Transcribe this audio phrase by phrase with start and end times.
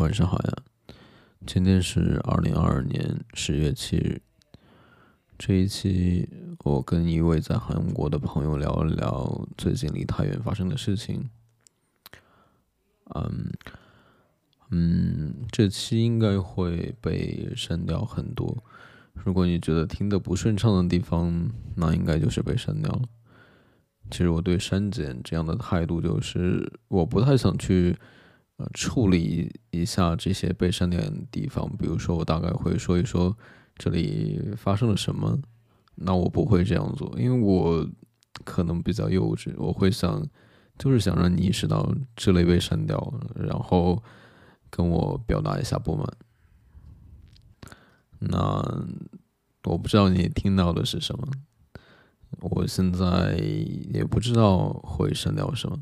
[0.00, 0.56] 晚上好呀，
[1.46, 4.22] 今天是二零二二年十月七日。
[5.36, 6.26] 这一期
[6.64, 11.28] 我跟一位在韩国的朋友聊了聊最近离太原发生的事情。
[13.14, 13.52] 嗯
[14.70, 18.64] 嗯，这期应该会被删掉很多。
[19.12, 23.02] 如果你觉得听的不顺畅的地方，那应该就是被删掉了。
[24.10, 27.94] 其实我对删减这样的态度就是，我不太想去。
[28.74, 33.36] 处理一下这些被删掉的地方，比如说我大概会说一说
[33.76, 35.38] 这里发生了什么。
[36.02, 37.86] 那我不会这样做，因为我
[38.42, 40.26] 可能比较幼稚，我会想
[40.78, 44.02] 就是想让你意识到这类被删掉，然后
[44.70, 46.06] 跟我表达一下不满。
[48.18, 48.86] 那
[49.64, 51.28] 我不知道你听到的是什么，
[52.40, 53.36] 我现在
[53.92, 55.78] 也不知道会删掉什么。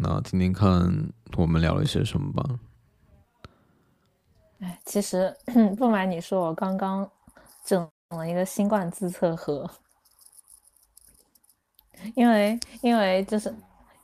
[0.00, 2.60] 那听听看，我们聊了一些什么吧。
[4.60, 5.36] 哎，其实
[5.76, 7.10] 不瞒你说，我刚刚
[7.64, 9.68] 整了一个新冠自测盒，
[12.14, 13.52] 因为因为就是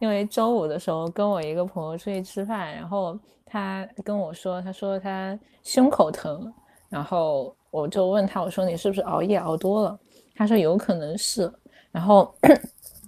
[0.00, 3.16] 因为周五的时候跟我一个朋友出去吃饭，然后
[3.46, 6.52] 他跟我说，他说他胸口疼，
[6.88, 9.96] 然后我就问他，我说你是不是熬夜熬多了？
[10.34, 11.52] 他说有可能是，
[11.92, 12.34] 然后。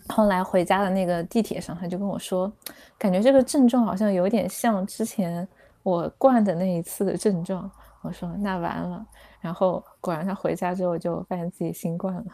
[0.09, 2.51] 后来回家的那个地铁上，他就跟我说，
[2.99, 5.47] 感觉这个症状好像有点像之前
[5.83, 7.71] 我灌的那一次的症状。
[8.03, 9.05] 我说那完了，
[9.41, 12.25] 然后果然他回家之后就发现自己新冠了。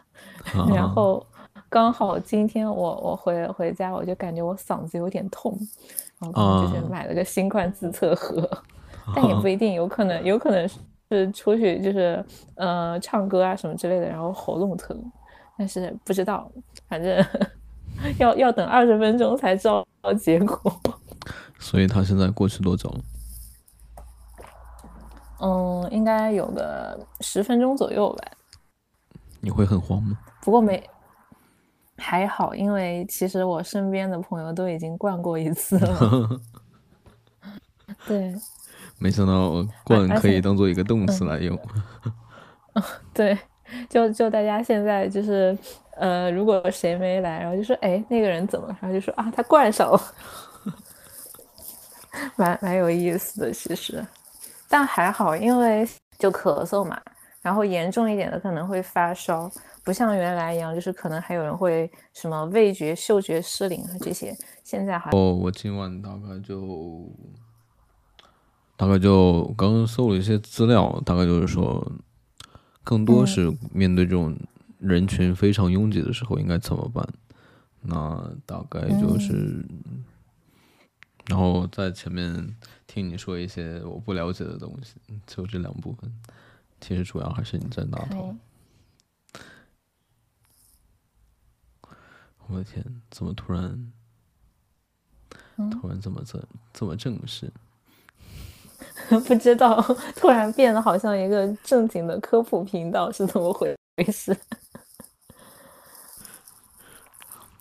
[0.75, 1.25] 然后
[1.71, 5.59] 刚好今天我我回回家，我就感觉我嗓子有点痛，
[6.19, 8.47] 然后就是买了个新冠自测盒，
[9.17, 10.69] 但也不一定，有可能有可能
[11.11, 12.23] 是出去就是
[12.57, 14.95] 呃唱歌啊什么之类的，然后喉咙疼，
[15.57, 16.51] 但是不知道，
[16.87, 17.25] 反正。
[18.19, 19.85] 要要等二十分钟才知道
[20.21, 20.81] 结果，
[21.59, 23.01] 所以他现在过去多久了？
[25.41, 28.25] 嗯，应该有个十分钟左右吧。
[29.41, 30.19] 你会很慌吗？
[30.43, 30.89] 不过没
[31.97, 36.41] 还好，因为其实我身边的朋友都已经灌过一次了。
[38.07, 38.35] 对，
[38.99, 41.59] 没想到灌可以当做一个动词来用。
[43.13, 43.37] 对，
[43.89, 45.57] 就就大家现在就是。
[45.95, 48.67] 呃，如果谁没来，然后就说，哎，那个人怎么？
[48.81, 50.01] 然后就说啊，他灌上了，
[52.35, 54.05] 蛮蛮有意思的，其实，
[54.71, 55.87] 但还好，因为
[56.19, 56.99] 就咳嗽嘛，
[57.43, 59.53] 然后严重一点的可能会发烧，
[59.85, 64.35] 不像原来一样，就是可能还有人会什么味觉、嗅觉失灵啊这些。
[64.65, 67.07] 现在还哦，我今晚大概就
[68.79, 71.87] 大概就刚刚搜了一些资料，大概就是说，
[72.83, 74.37] 更多是面对这种。
[74.83, 77.09] 人群非常拥挤的时候应该怎么办？
[77.83, 79.65] 那大概就是，
[81.27, 82.57] 然后在前面
[82.89, 86.13] 听你说一些我不了解的东西，就这两部分。
[86.81, 88.37] 其实主要还是你在拿头。
[92.49, 93.93] 我的天，怎么突然，
[95.71, 97.53] 突然这么这这么正式？
[99.27, 99.81] 不知道，
[100.17, 103.77] 突然变得好像一个正经的科普频道，是怎么回
[104.13, 104.37] 事？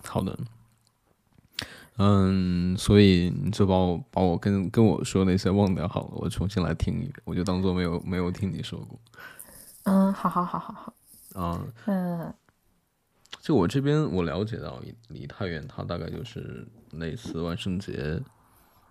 [0.07, 0.37] 好的，
[1.97, 8.99] 嗯，所以你就把我把我跟跟我说那些忘掉好了，我重新来听一遍，我就当做没有没有听你说过。
[9.83, 10.93] 嗯，好好好好好。
[11.41, 12.33] 啊，嗯，
[13.39, 18.21] 就我这边我了解到离太远，它大概就是那次万圣节，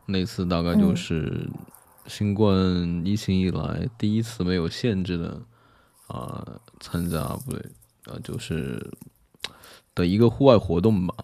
[0.06, 1.47] 那次大概就是
[2.10, 2.53] 新冠
[3.06, 5.41] 疫情以来第一次没有限制的
[6.09, 6.44] 啊
[6.81, 7.60] 参加，不对，
[8.04, 8.91] 啊，就是。
[9.93, 11.15] 的一个户外活动吧。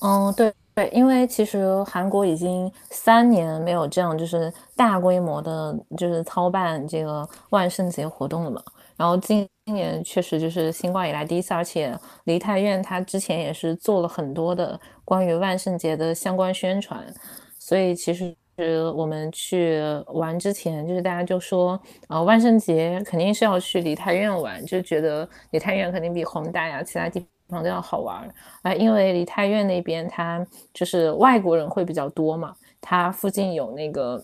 [0.00, 8.62] 嗯，对对，因为其实韩国已经三年没有这样就是大规模的，就是操办这个万圣节活动了嘛。
[8.96, 17.12] 然后今年确实就是新冠以来第一次，而且梨泰院他之前也是做了很多的关于万圣节的相关宣传，
[17.58, 18.34] 所以其实。
[18.58, 28.28] 是我们去玩之前，就是大家就说，呃，万圣节肯定是要去梨泰院玩，就觉得梨泰院肯定比宏大呀，其他地方都要好玩。
[28.62, 34.22] 啊，因为梨泰院那边它就是外国人会比较多嘛，它附近有那个，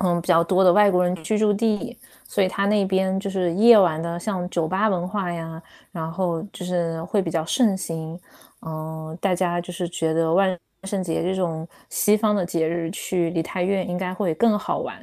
[0.00, 1.98] 嗯，比较多的外国人居住地，
[2.28, 5.60] 所以它那边就是夜晚的像酒吧文化呀，
[5.90, 8.18] 然后就是会比较盛行。
[8.64, 10.56] 嗯，大家就是觉得万。
[10.82, 14.96] 万圣节这种西方的节日去梨泰院应该会更好玩。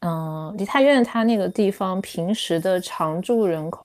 [0.00, 3.84] 嗯，梨泰院它那个地方平时的常住人口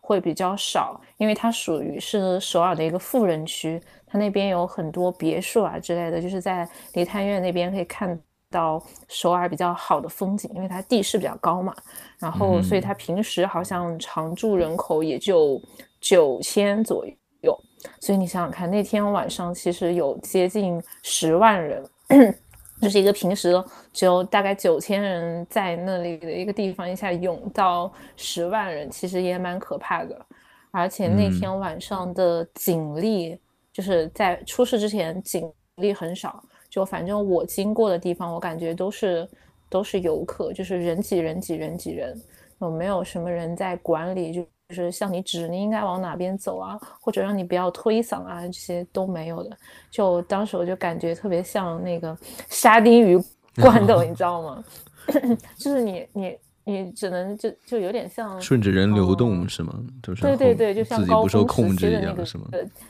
[0.00, 8.18] 会比较少，因为它属于是首尔的一个富人区，它那边有很多别墅啊之类的，就是在梨泰院那边可以看
[8.50, 11.72] 到首尔比较好的风景，因为它地势比较高嘛。
[12.18, 15.62] 然后，所以它平时好像常住人口也就
[16.00, 17.06] 九千左
[17.42, 17.58] 右。
[18.00, 21.84] 所以你想想看，那天晚上其实有接近十万人，
[22.82, 23.62] 就是一个平时
[23.92, 30.26] 只有大概九千人在那里的一个地方，一下涌到十万人，其实也蛮可怕的。
[30.72, 33.38] 而且那天晚上的警力，
[33.72, 39.26] 就是在出事之前警力很少，就反正我经过的地方，我感觉都是
[39.70, 42.20] 都是游客，就是人挤人挤人挤人，
[42.60, 44.32] 有没有什么人在管理？
[44.32, 49.56] 就就是向你指你应该往哪边走啊，或者让你不要推搡啊，这些都没有的。
[49.90, 52.16] 就当时我就感觉特别像那个
[52.48, 53.16] 沙丁鱼
[53.60, 54.64] 罐头，你知道吗？
[55.56, 56.38] 就是你你。
[56.68, 59.72] 你只能就就有点像顺着人流动是吗？
[60.02, 62.48] 就是对对对，就像高峰控制的那个是吗？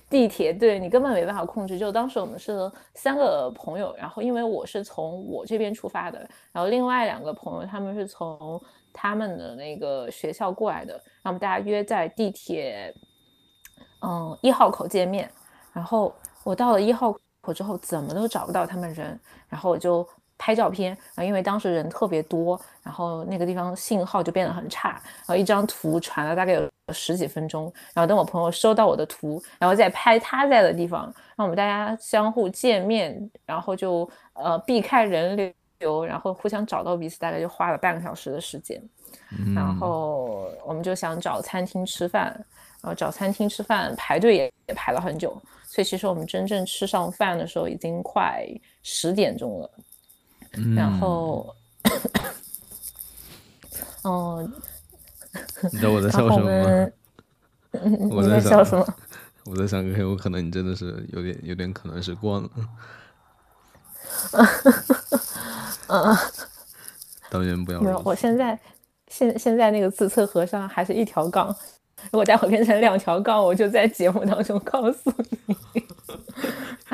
[0.08, 1.78] 地铁对你根本没办法控制。
[1.78, 8.58] 就当时我们是三个朋友，然后因为我是从我这边出发的，然后另外两个朋友他们是从
[8.96, 12.92] 他们的那个学校过来的，然后我们大家约在地铁
[14.00, 15.30] 嗯一号口见面。
[15.72, 16.12] 然后
[16.42, 20.08] 我到了一号口之后，怎么都找不到他们人，然后我就。
[20.38, 24.90] 拍照片，然后因为当时人特别多，然后那个地方信号就变得很差，
[25.20, 35.50] 然后一张图传了大概有十几分钟，然后等我朋友收到我的图，然后再拍他在的地方，让我们大家相互见面，然后就呃避开人流，
[36.06, 38.82] 然后互相找到彼此，大概就花了半个小时的时间，
[39.54, 42.32] 然后我们就想找餐厅吃饭，
[42.82, 45.30] 然后找餐厅吃饭排队也也排了很久，
[45.64, 48.46] 所以其实我们真正吃上饭的时候已经快
[48.82, 49.70] 十点钟了。
[50.74, 51.54] 然后，
[54.02, 54.50] 哦，
[55.70, 56.88] 你知道我在笑什么吗？
[58.10, 58.86] 我在笑什么？
[59.44, 62.50] 我在想，有可能你真的是有点，有点可能是惯了。
[65.88, 66.16] 嗯，
[67.30, 67.80] 导演不要。
[67.80, 68.58] 没有，我现在
[69.08, 71.48] 现现在那个自测盒上还是一条杠，
[72.10, 75.12] 如果待会变成两条杠，我就在节目当中告诉
[75.46, 75.56] 你。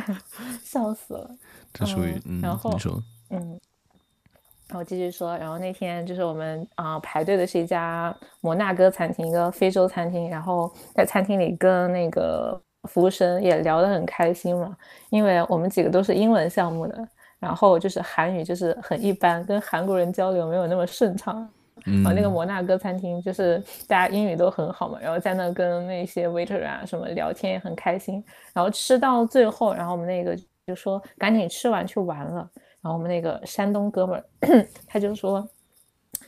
[0.64, 1.30] 笑死了。
[1.72, 2.42] 这属于嗯，
[2.72, 3.02] 你说。
[3.30, 3.58] 嗯，
[4.74, 14.76] 我继续说，然后那天就是我们啊排队的是一家摩纳哥餐厅，一个非洲餐厅，然后在餐厅里跟那个服务生也聊得很开心嘛，
[15.10, 17.08] 因为我们几个都是英文项目的，
[17.38, 21.48] 然后就是韩语就是很一般，跟韩国人交流没有那么顺畅。
[21.84, 32.48] 然后那个摩纳哥餐厅就是大家英语都很好嘛，然后在那跟那些 waiter 啊什么聊天也很开心，然后吃到最后，然后我们那个就说赶紧吃完去玩了。
[32.82, 35.48] 然后我们那个山东哥们儿， 他就说：“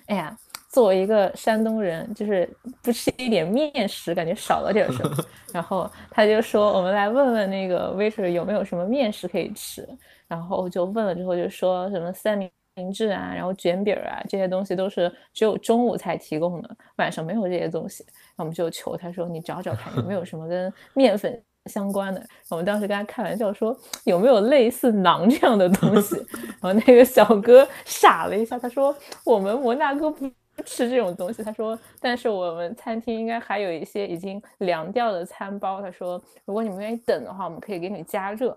[0.07, 0.37] 哎呀，
[0.75, 2.51] 作为一个山东人，就是
[2.83, 5.17] 不吃一点面食，感觉少了点什么。
[5.55, 9.89] ”然后他就说：“我们来问问那个 waiter 有没有什么面食可以吃。”
[10.27, 12.37] 然后就问了之后就说什么三
[12.75, 18.05] 明治啊，然后卷饼啊这些东西都是只有中午才提供的，晚上没有这些东西。
[18.37, 23.75] 那我们就求他说：“你找找看有没有什么跟面粉。”相关的，我们当时跟他开玩笑说
[24.05, 26.15] 有没有类似馕这样的东西，
[26.61, 28.95] 然后那个小哥傻了一下，他说
[29.25, 30.31] 我们摩纳哥不
[30.65, 38.57] 吃这种东西，他说但是我们餐厅应该还有一些已经凉掉的餐包，他说如果你们愿意等的话，我们可以给你加热。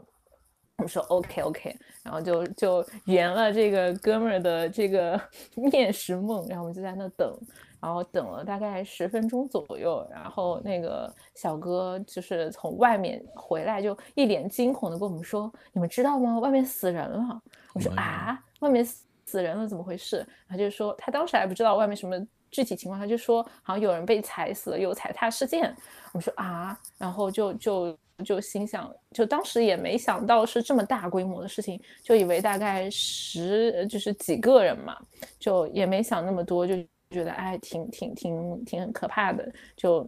[0.78, 5.20] 我们说 OK OK，然后就就圆了这个哥们儿的这个
[5.56, 7.36] 面食梦，然后我们就在那等。
[7.80, 16.40] 然后等了大概十分钟左右，然后那个小哥就是从外面回来，就一脸惊恐的跟我们说：“你们知道吗？
[16.40, 17.40] 外面死人了！”
[17.76, 22.18] 我说：“啊，外面死死人了，怎么回事？”他就说他当时还不知道外面什么
[22.50, 25.76] 具体情况，他就说好像有人被踩死了，有踩踏事件。
[26.14, 34.98] 我说：“啊！”然后就就就心想，就当时也没想到是这么大规模的事情，就以为大概十就是几个人嘛，
[35.38, 36.76] 就也没想那么多，就。
[37.10, 40.06] 觉得哎，挺挺挺挺可怕的，就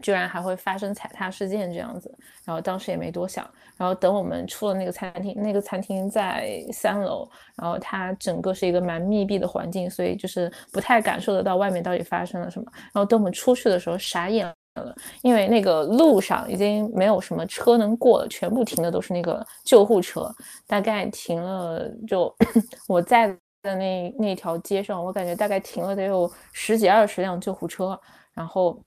[0.00, 2.12] 居然还会发生踩踏事件这样子，
[2.44, 12.70] 然后当时也没多想，然后等我们出了那个餐厅，那个餐厅在三楼，然后它整个是一个蛮密闭的环境，所以就是不太感受得到外面到底发生了什么。
[12.74, 20.30] 然后等我们出去的时候，傻眼了，因为那个路上已经没有什么车能过了，全部停的都是那个救护车，
[20.66, 22.34] 大概停了就
[22.88, 23.36] 我在。
[23.64, 27.98] 的那那条街上，我感觉大概停了得有十几二十辆救护车，
[28.34, 28.78] 然后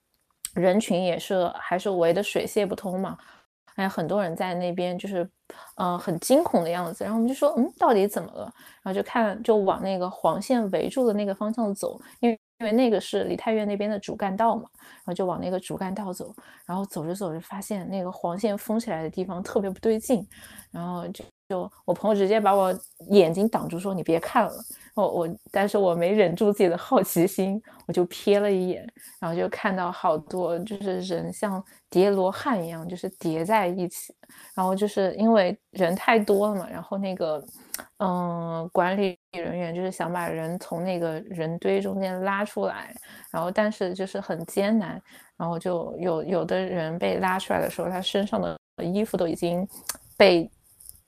[0.57, 3.17] 人群也是还是围得水泄不通嘛，
[3.75, 5.29] 哎，很多人在那边就是，
[5.75, 7.03] 呃，很惊恐的样子。
[7.03, 8.43] 然后我们就说，嗯，到底怎么了？
[8.81, 16.33] 然后就看就往那个黄线围住的那个方向走，因为因为那个是梨泰院那边的主干道嘛，然后就往那个主干道走，
[16.65, 20.27] 然后走着走着发现那个黄线封起来的地方特别不对劲，
[20.71, 22.77] 然后就就我朋友直接把我
[23.09, 24.51] 眼睛挡住，说你别看了。
[24.95, 28.85] 我我，但是我没忍住自己的好奇心，我就瞥了一眼，
[29.19, 34.13] 然后就看到好多就是人像叠罗汉一样，就是叠在一起。
[34.55, 37.41] 然后就是因为人太多了嘛，然后那个
[37.99, 42.93] 嗯，管理人员就是想把人从那个人堆中间拉出来，
[43.31, 45.01] 然后但是就是很艰难。
[45.37, 49.65] 然后就有有的人被拉出来的时候，他身上的衣服都已经
[50.17, 50.49] 被。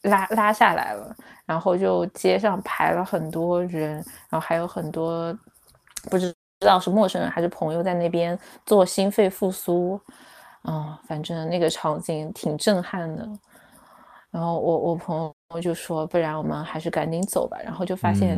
[0.04, 1.16] 拉拉下来了，
[1.46, 3.96] 然后就街上排了很多人，
[4.30, 5.38] 然后还有很多
[6.10, 10.00] 不知知道是陌生人还是朋友在那边做心肺复苏，
[10.66, 13.28] 嗯，反正那个场景挺震撼的。
[14.30, 17.58] 然后我我朋友就说，不然我们还是赶紧走吧。
[17.64, 18.38] 然后就发现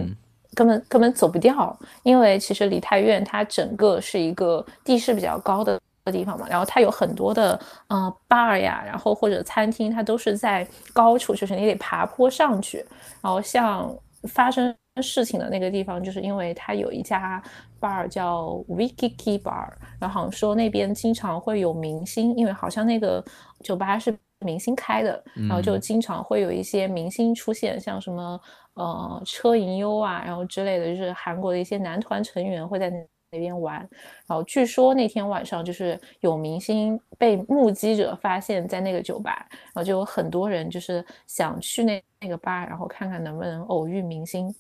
[0.54, 5.82] 根本根本走不掉，因为其实梨泰院它整个是一个地势比较高的。
[6.04, 12.86] 的地方嘛，然后它有很多的呃 bar 呀，然后或者餐厅，它都是在高处，就是你得爬坡上去。
[13.22, 13.94] 然后像
[14.30, 17.42] 发生事情的那个地方，就是因为它有一家
[17.80, 23.24] bar 叫 Wikiki Bar，然后好像说那边经常会有明星，因为好像那个
[23.64, 28.40] 酒吧是明星开的，然后就经常会有一些明星出现，像什么
[28.74, 32.92] 呃车银优啊，然后之类的，就是韩国的一些男团成员会在
[33.32, 33.40] 那。
[33.40, 33.80] 边玩，
[34.28, 44.54] 然后据说那天晚上就是有明星被目击者发现，在那个酒吧，然后就有很多人就是想去那那个吧，然后看看能不能偶遇明星。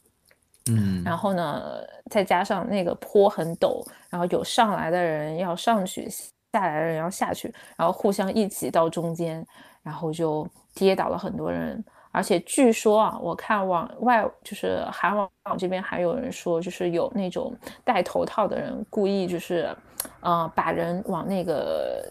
[0.71, 1.63] 嗯，然后呢，
[2.09, 9.45] 再加上那个坡很陡，然后有上来的人要上去，下来的人要下去，然后互相一起到中间，
[9.83, 11.83] 然后就跌倒了很多人。
[12.11, 19.75] 而且据说啊，我看网外就是韩网这边还有人说，就是有那种戴头套的人故意就是，
[20.19, 22.05] 呃，把人往那个，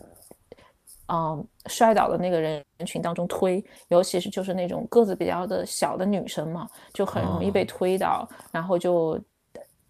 [1.08, 9.20] 嗯，摔倒的那个人群当中推，尤其是就是那种个子比较的小的女生嘛，就很容易被推倒，然后就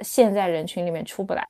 [0.00, 1.47] 陷在人群里面出不来。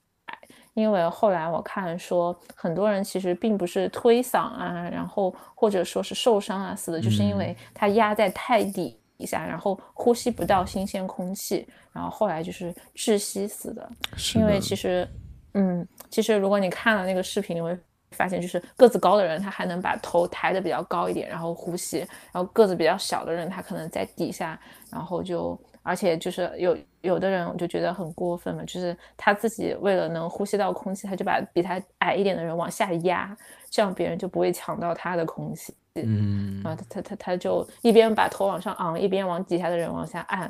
[0.75, 8.97] 因为后来我看说，很多人其实并不是推搡啊，然后或者说是受伤啊死的，就是因为他压在太底
[9.27, 13.91] 下，然后呼吸不到新鲜空气，然后后来就是窒息死的。
[14.37, 15.07] 因为其实，
[15.55, 17.77] 嗯，其实如果你看了那个视频，你会
[18.13, 21.99] 发现，就是个子高的人他还能把头抬得比较高一点，然后呼吸，
[22.33, 24.59] 然后个子比较小的人他可能在底下，
[24.91, 25.61] 然后就。
[25.83, 33.35] 而且就是有有的人，我就觉得很过分嘛，就是他自己为了能呼吸到空气，他就把比他矮一点的人往下压，
[33.71, 35.75] 这样别人就不会抢到他的空气。
[35.95, 40.41] 嗯，啊，他他他他就一边把头往上昂，一边往底下的人往下按，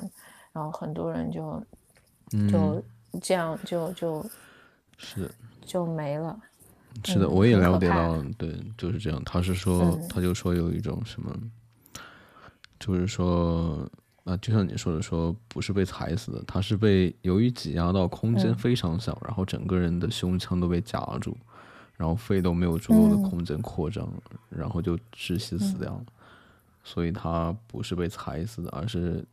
[0.53, 1.63] 然后很多人就
[2.51, 2.83] 就
[3.23, 4.27] 这样就就，
[4.99, 5.31] 是
[5.65, 6.37] 就没了。
[7.05, 9.23] 是的，我也了解到，对，就是这样。
[9.25, 11.33] 他是说，他就说有一种什么，
[12.81, 13.89] 就是说。
[14.31, 21.37] 啊，就像你说的，说不是被踩死的，他是被由于挤压到空间非常小，然后整个人的胸腔都被夹住，
[21.97, 24.09] 然后肺都没有足够的空间扩张，
[24.49, 26.05] 然后就窒息死掉了。
[26.85, 29.25] 所以他不是被踩死的，而是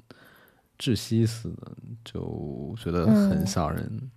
[0.79, 1.71] 窒息死的，
[2.03, 4.11] 就觉得很吓人。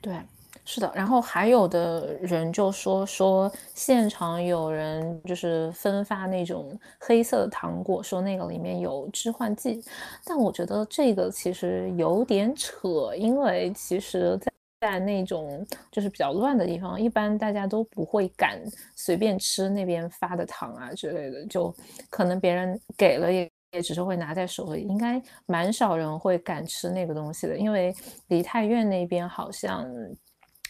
[0.00, 0.18] 对。
[0.66, 9.82] 是的，然后还有的人就说说现场有人就是分发那种黑色的糖果，说那个里面有致幻剂，
[10.24, 18.58] 但我觉得这个其实有点扯，因为其实，在在那种就是比较乱的地方，一般大家都不会敢
[18.96, 21.74] 随便吃那边发的糖啊之类的，就
[22.08, 27.94] 可能别人给了也也只是会拿在手里，应该蛮少人会敢吃那个东西的，因为
[28.28, 29.86] 梨泰院那边好像。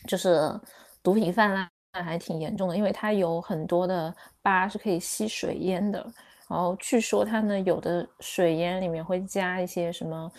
[0.06, 0.50] 就是
[1.02, 1.68] 毒品泛滥
[2.04, 6.00] 还挺严重的，因为它有很多的吧是可以吸水烟的，
[6.48, 10.30] 然后据说它呢有的水烟里面会加一些什么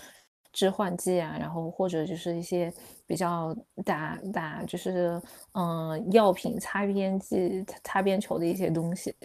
[0.52, 2.74] 致幻剂啊，然后或者就是一些
[3.08, 3.56] 比较
[3.86, 5.22] 打打就是
[5.54, 9.16] 嗯药品擦边剂擦边球的一些东西，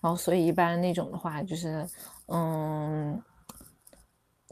[0.00, 1.88] 然后所以一般那种的话就是
[2.28, 3.22] 嗯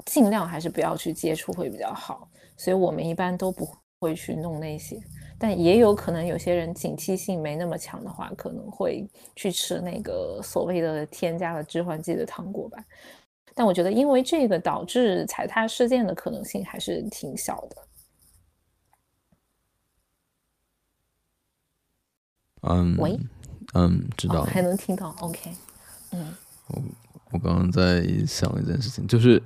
[0.06, 3.68] 尽量还是不要去接触会比较好，所以我们一般都不
[4.00, 4.98] 会去弄那些。
[5.40, 12.84] 但也有可能有些人警惕性没那么强的话，可能会去吃那个所谓的添加了致幻剂的糖果吧。
[13.54, 17.76] 但我觉得，因为这个导致踩踏事件的可能性还是挺小的。
[22.62, 23.16] 嗯，喂，
[23.74, 25.52] 嗯，知道，还能听到，OK，
[26.10, 26.34] 嗯，
[26.66, 26.82] 我
[27.30, 29.40] 我刚刚在想一件事情，就是，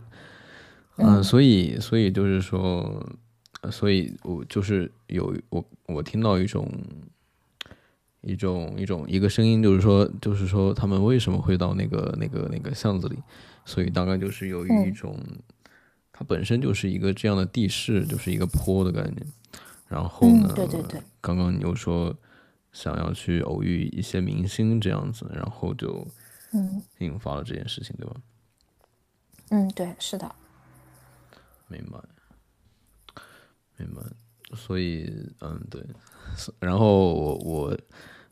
[0.97, 3.07] 嗯，所以，所以就是说。
[3.71, 6.69] 所以，我就是有我，我听到一种
[8.23, 13.19] 一种一种一个声音，就是说就是说他们为什么会到那个那个那个巷子里，
[13.65, 15.17] 所以大概就是由于一种，
[16.13, 19.27] 它本身就是一个这样的地势，就是一个坡的概念。
[19.89, 22.17] 然后呢，对对对，刚刚你又说
[22.73, 26.07] 想要去偶遇一些明星这样子，然后就
[26.53, 28.17] 嗯引发了这件事情，对吧？
[29.51, 30.35] 嗯，对，是的。
[31.69, 31.99] 明白，
[33.77, 34.03] 明白。
[34.55, 35.11] 所以，
[35.41, 35.83] 嗯，对。
[36.61, 37.79] 然后我我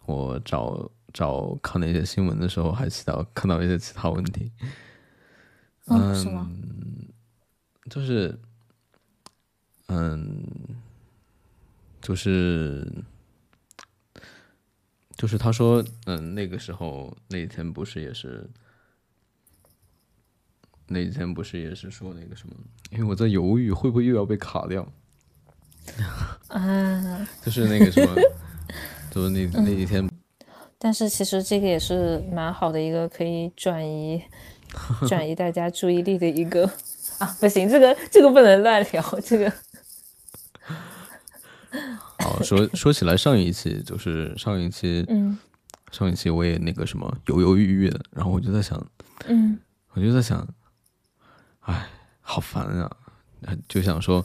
[0.06, 4.52] 我找找看那些新闻的时候，还其他看到一些其他问题。
[5.87, 7.09] 嗯？
[7.88, 8.38] 就是，
[9.88, 10.44] 嗯，
[12.00, 12.87] 就是
[15.16, 18.49] 就是他说，嗯，那个时候那天不是也是。
[20.92, 22.54] 那一天不是也是说那个什么？
[22.90, 24.92] 因为我在犹豫会不会又要被卡掉。
[26.49, 28.14] 啊，就是那个什么，
[29.11, 30.09] 就是那那几天。
[30.78, 34.23] 但是其实这个也是蛮好的一个可以转移
[35.09, 36.64] 转移大家注意力的一个
[37.18, 39.52] 啊，不行，这个这个不能乱聊，这个。
[42.18, 45.38] 好，说说起来，上一期就是上一期，嗯，
[45.92, 48.85] 上一期我也那个什么犹犹豫豫的，然后我就在想，
[49.26, 49.59] 嗯，
[49.92, 50.47] 我就在想。
[51.61, 51.87] 哎，
[52.23, 52.90] 好烦啊！
[53.68, 54.25] 就想说，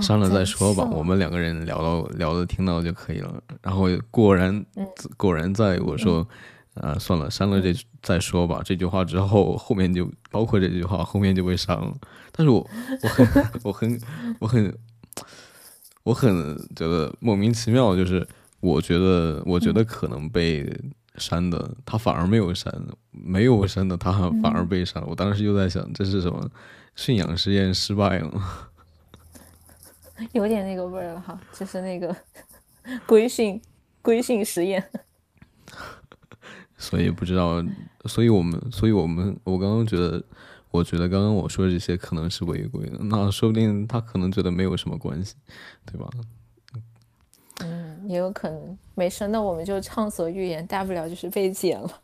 [0.00, 0.84] 删了再说吧。
[0.84, 3.42] 我们两个人聊到聊的听到就可以了。
[3.62, 4.64] 然后果然，
[5.16, 6.26] 果然在我说，
[6.74, 8.60] 啊，算了，删了这再说吧。
[8.64, 11.92] 这句话之后，后面就包括这句话后面就被删了。
[12.30, 12.64] 但是我
[13.02, 13.26] 我很
[13.64, 14.00] 我很
[14.38, 14.78] 我很
[16.04, 18.26] 我很觉得莫名其妙，就是
[18.60, 20.64] 我觉得我觉得可能被
[21.16, 22.72] 删的，他反而没有删；
[23.10, 25.08] 没有删的，他反而被删了。
[25.08, 26.48] 我当时就在想，这是什么？
[26.96, 28.30] 驯养实验失败了，
[30.32, 32.14] 有点那个味儿了哈，就是那个
[33.06, 33.60] 规训
[34.02, 34.84] 规训实验。
[36.76, 37.62] 所以不知道，
[38.06, 40.22] 所以我们，所以我们，我刚刚觉得，
[40.70, 45.34] 我觉得刚刚我说的这些可能是违规的，那说不定他可能觉得没有什么关系，
[45.84, 46.08] 对吧？
[47.62, 48.78] 嗯，也有可能。
[48.94, 52.00] 没事，那我们就畅所欲言，大不了就是被剪了。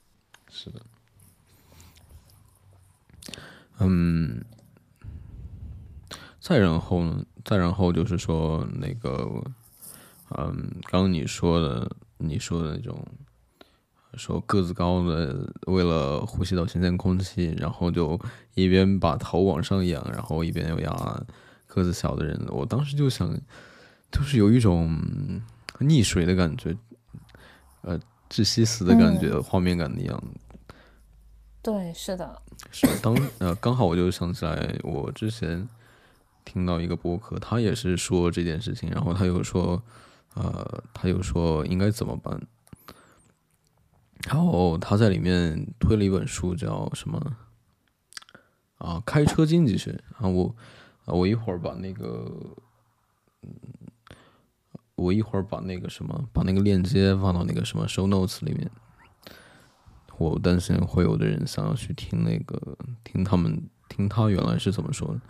[0.50, 0.80] 是的。
[3.78, 4.44] 嗯。
[6.38, 7.24] 再然后呢？
[7.46, 9.24] 再然后就是说那个，
[10.36, 13.06] 嗯，刚刚你说的，你说的那种，
[14.14, 18.20] 说个子高的为了呼吸到新鲜空气，然后就
[18.54, 21.24] 一边把头往上仰，然后一边又压
[21.68, 22.36] 个子小的人。
[22.48, 23.32] 我当时就想，
[24.10, 24.90] 就是有一种
[25.78, 26.76] 溺水的感觉，
[27.82, 27.96] 呃，
[28.28, 30.74] 窒息死的感觉，画面感的样子。
[31.62, 32.42] 对，是的。
[32.72, 35.68] 是当呃，刚好我就想起来，我之前。
[36.46, 39.82] 听到一个播客，他也是说这件事情，然后他又说，
[40.34, 42.40] 呃，他又说应该怎么办，
[44.26, 47.36] 然后他在里面推了一本书，叫什么？
[48.78, 50.00] 啊，开车经济学。
[50.18, 50.54] 啊，我
[51.04, 52.32] 啊，我一会儿把那个，
[53.42, 53.50] 嗯，
[54.94, 58.70] 我一会儿把那个什么，把那个链接放到那个什么 show notes 里面。
[60.18, 65.20] 我担心会有的人想要去听那个，听他们听他原来是怎么说的。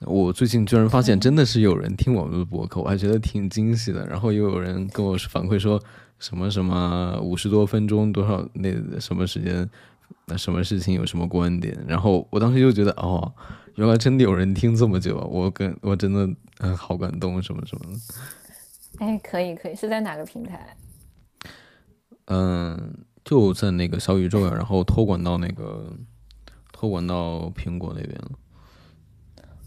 [0.00, 4.06] 我最近居然发现真的是有人听我们的博客，我还觉得挺惊喜的。
[4.06, 5.82] 然后又有人跟我反馈说
[6.18, 9.68] 什么什么五十多分钟多少那什么时间，
[10.26, 11.76] 那什么事情有什么观点。
[11.86, 13.32] 然后我当时就觉得哦，
[13.74, 19.04] 原来真的有人听这么久，我跟我真的嗯好感动什么什么的。
[19.04, 20.76] 哎，可以可以，是在哪个平台？
[22.26, 25.92] 嗯，就在那个小宇宙呀，然后托管到那个
[26.72, 28.30] 托管到苹果那边了。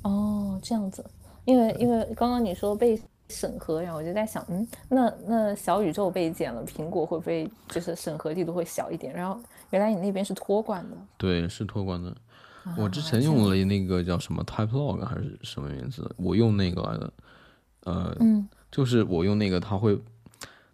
[0.03, 1.05] 哦，这样子，
[1.45, 9.13] 因为因为刚刚你说被审核，然后我就在想，嗯，那那小宇宙被剪了，苹果会不会就是审核力度会小一点？
[9.13, 12.15] 然后原来你那边是托管的，对，是托管的。
[12.77, 17.13] 我之前用了那个叫什么 TypeLog 还是什么名字，我用那个来的，
[17.85, 19.97] 呃，嗯，就是我用那个，它会，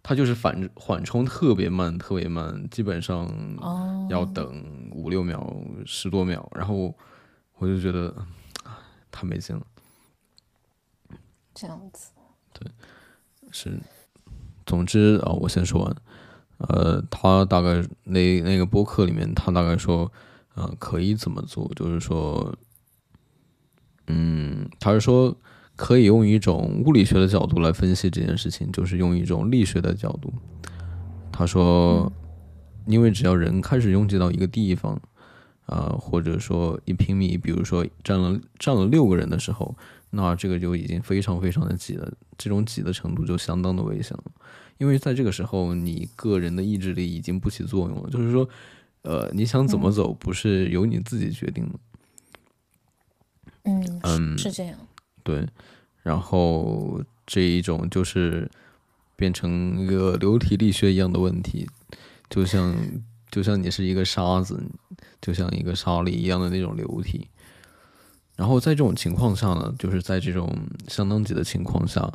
[0.02, 3.30] 它就是反缓冲特别慢，特别慢，基本上
[4.10, 5.50] 要等五六秒、
[5.86, 6.94] 十多秒，然后
[7.58, 8.14] 我就觉得。
[9.10, 9.66] 太没劲了，
[11.54, 12.10] 这样子，
[12.52, 12.70] 对，
[13.50, 13.80] 是，
[14.64, 15.96] 总之啊，我先说完，
[16.58, 20.12] 呃，他大概那那个播客里面，他大概说，
[20.54, 22.54] 啊，可以怎么做，就是说，
[24.06, 25.36] 嗯，他是说
[25.74, 30.32] 可以用一种物理学的角度来分析这件事情，就是用一种力学的角度。
[31.32, 32.12] 他说，
[32.86, 35.00] 因为只要人开始拥挤到一个地方。
[35.68, 39.76] 啊，或者说一平米，比如说站了站了六个人的时候，
[40.10, 44.24] 那这个就已经非常非常的挤了，这种挤的程度就相当的危险了，
[44.78, 48.48] 因为在这个时候，你个人的意志力已经不起作用了，就是说，
[49.02, 51.78] 呃，你想怎么走，不是由你自己决定的。
[53.64, 54.78] 嗯嗯，是这样。
[55.22, 55.46] 对，
[56.02, 58.50] 然后这一种就是
[59.16, 61.68] 变成一个流体力学一样的问题，
[62.30, 62.74] 就像
[63.30, 64.62] 就像你是一个沙子，
[65.20, 67.28] 就像一个沙粒一样的那种流体。
[68.36, 72.12] 然后在这种情况下呢，就是在这种相当级的情况下，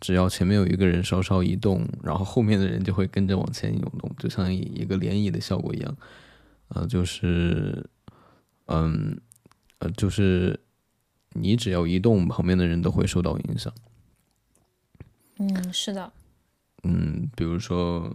[0.00, 5.96] 只要前面有一个人稍稍移动，然后后面的人就会跟着往前涌动，就像一个涟漪的效果一样。
[6.68, 7.88] 呃，就是，
[8.66, 9.20] 嗯，
[9.78, 10.58] 呃，就是
[11.34, 13.72] 你只要移动，旁边的人都会受到影响。
[15.38, 16.10] 嗯，是的。
[16.82, 18.10] 嗯，比如说，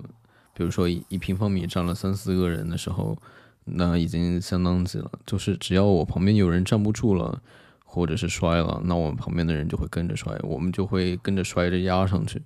[0.53, 3.17] 比如说一一平方米站了三四个人的时候。
[3.63, 7.39] 那已经相当挤了，就是只要我旁边有人站不住了，
[7.85, 12.41] 或者是摔了，那我们旁边的人就会跟着摔，我们就会跟着摔着压上去。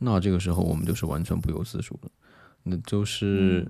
[0.00, 2.10] 那这个时候我们就是完全不由自主的，
[2.64, 3.66] 那就是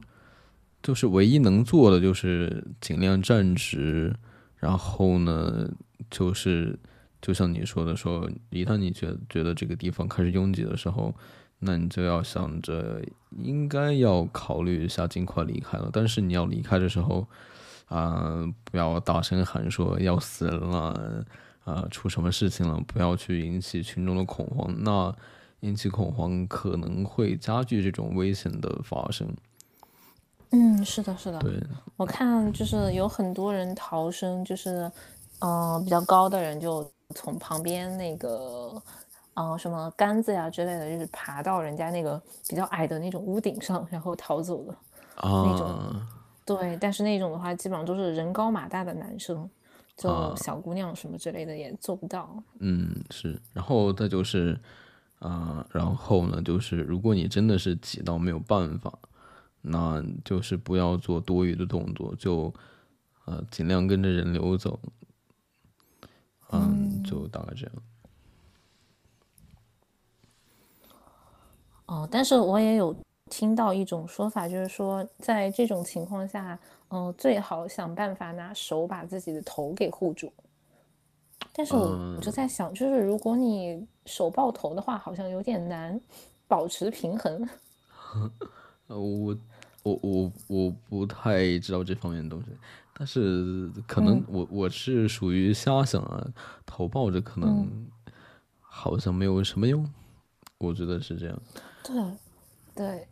[0.82, 4.12] 就是唯一能做的就是尽量站直，
[4.56, 5.70] 然后呢，
[6.10, 6.76] 就是
[7.22, 11.14] 就像你说的，说一旦你觉觉得这个地方开始拥挤的时候。
[11.62, 13.03] 那你就要想着，
[13.37, 15.90] 应该要考虑一下尽快离开了。
[15.92, 17.27] 但是你要离开的时候，
[17.88, 21.23] 啊，不要大声喊说要死人了，
[21.64, 22.81] 啊，出什么事情了？
[22.87, 24.75] 不要去引起群众的恐慌。
[24.83, 25.14] 那
[25.61, 29.29] 引起恐慌可能会加剧这种危险的发生。
[30.53, 31.38] 嗯，是的，是的。
[31.40, 31.62] 对，
[31.96, 34.90] 我看就是有很多人逃生，就是，
[35.40, 38.83] 嗯，比较高的人就从旁边那个。
[39.40, 44.74] 啊，什么杆子呀之类的，就是爬到人家那个比较矮的那种屋顶上，然后逃走的
[45.22, 46.03] 那种。
[46.44, 49.48] 对，但是那种的话，基本上都是人高马大的男生，
[49.96, 52.42] 就小姑娘什么之类的也做不到。
[52.59, 53.40] 嗯，是。
[53.53, 54.59] 然后再就是，
[55.20, 58.98] 啊，然后呢，就是如果你真的是挤到没有办法，
[59.62, 62.53] 那就是不要做多余的动作，就
[63.26, 64.81] 呃尽量跟着人流走。
[66.50, 67.72] 嗯，就大概这样。
[71.90, 72.94] 哦，但是我也有
[73.29, 76.57] 听到一种说法，就是说在这种情况下，
[76.90, 80.33] 嗯，最好想办法拿手把自己的头给护住。
[81.53, 86.00] 但是我就在想，就是如果你手抱头的话，好像有点难
[86.46, 87.48] 保持平衡。
[88.87, 89.37] 呃，我
[89.83, 92.50] 我我我不太知道这方面的东西，
[92.94, 96.24] 但是可能我我是属于瞎想啊，
[96.64, 97.68] 头抱着可能
[98.61, 99.85] 好像没有什么用，
[100.59, 101.42] 我觉得是这样。
[101.92, 103.09] 对，对，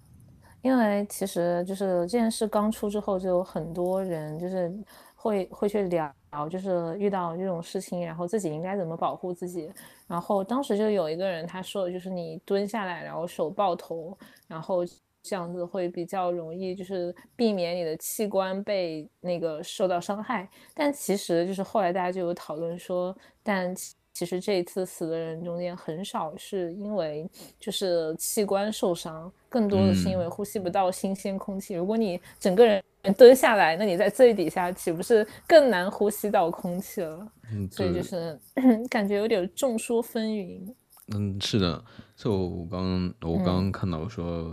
[0.62, 4.72] 因为其实就是这件事刚出之后，就有很多人就是
[5.16, 6.14] 会会去聊，
[6.48, 9.68] 就是遇到这种事情，然后自己应该怎么保护自己。
[10.06, 14.84] 然后当时就有一个人他说的就是你蹲下来，然后手抱头，然后
[15.22, 20.48] 这样子会比较容易，就是避免你的器官被那个受到伤害。
[20.72, 23.74] 但其实就是后来大家就有讨论说，但。
[24.18, 31.74] 其实这一次死的人中间很少是因为就是器官受伤，更多的是因为呼吸不到新鲜空气。
[31.74, 32.82] 如果你整个人
[33.16, 37.30] 蹲下来，那你在最底下岂不是更难呼吸到空气了？
[37.70, 38.36] 所以就是
[38.90, 40.74] 感觉有点众说纷纭。
[41.14, 41.84] 嗯，是的，
[42.16, 44.50] 就我刚我刚刚看到说，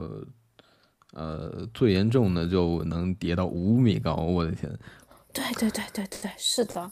[1.13, 4.71] 呃，最严重的就能跌到五米高，我的天！
[5.33, 6.91] 对对对对对，是的。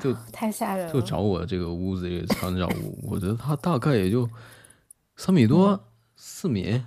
[0.00, 0.92] 就太吓人了！
[0.92, 4.28] 就找我这个屋子这个参照物， 我觉得他大概也就
[5.16, 5.78] 三米多、
[6.16, 6.82] 四米。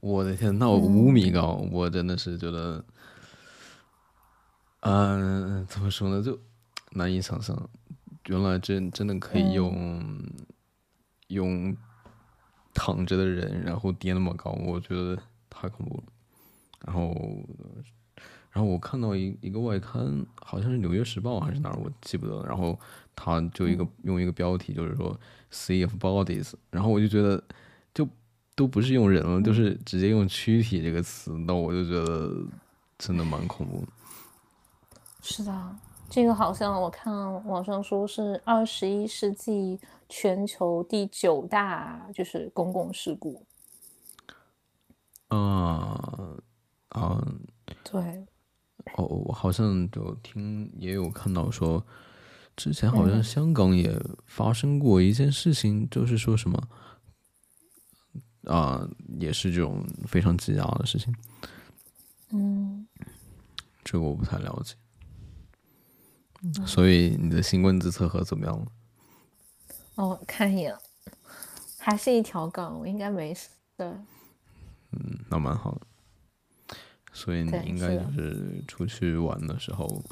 [0.00, 2.84] 我的天，那我五米高，我真的是觉得，
[4.80, 6.38] 嗯，怎么说呢，就
[6.92, 7.68] 难以想象，
[8.26, 10.10] 原来真真的可以用
[11.28, 11.76] 用
[12.72, 16.04] 躺着的人，然后跌那么高，我觉得太恐怖了。
[16.86, 17.14] 然后。
[18.52, 22.44] 然后我看到一一个外刊，好像是《纽约时报》还是哪儿，我记不得了。
[22.46, 22.78] 然后
[23.14, 25.18] 他就一个用一个标题，就是说
[25.52, 26.52] “sea of bodies”。
[26.70, 27.42] 然后我就觉得，
[27.94, 28.08] 就
[28.56, 32.44] 都不是用人了，就是直接用躯体这个词，那我就觉得
[32.98, 33.84] 真的蛮恐怖。
[35.22, 35.76] 是的，
[36.08, 37.14] 这个好像我看
[37.46, 43.46] 网上说是二十一世纪全球第九大就是公共事故。
[45.28, 46.42] 嗯
[46.96, 47.40] 嗯，
[47.84, 48.26] 对。
[48.94, 51.84] 哦，我好像就听也有看到说，
[52.56, 53.94] 之前好像香港也
[54.26, 56.68] 发生过一件事情，就是说什么
[58.44, 58.88] 啊，
[59.18, 61.14] 也是这种非常挤压的事情。
[62.30, 62.86] 嗯，
[63.84, 64.74] 这个我不太了解。
[66.64, 68.66] 所以你的新冠自测盒怎么样了？
[69.96, 70.74] 哦，看一眼，
[71.78, 73.50] 还是一条杠，我应该没事。
[73.76, 74.06] 嗯，
[75.28, 75.86] 那蛮好的。
[77.12, 80.02] 所以你应该就是出去玩的时候，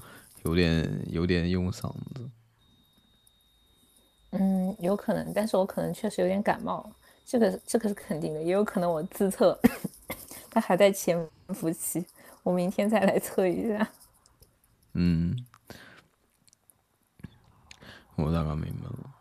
[0.45, 2.29] 有点有点用嗓子。
[4.31, 6.91] 嗯，有可能，但是我可能确实有点感冒，
[7.25, 9.59] 这个这个是肯定的，也有可能我自测，
[10.51, 11.17] 它还在潜
[11.49, 12.05] 伏期，
[12.43, 13.89] 我明天再来测一下。
[14.93, 15.35] 嗯，
[18.17, 19.15] 我大概明白了。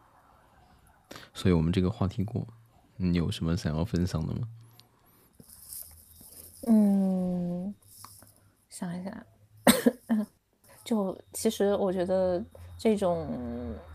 [1.34, 2.46] 所以我们这个话题过，
[2.98, 4.48] 你有什么想要分享的吗？
[6.70, 7.74] 嗯，
[8.70, 9.26] 想一下，
[10.84, 12.44] 就其实我觉得
[12.78, 13.26] 这种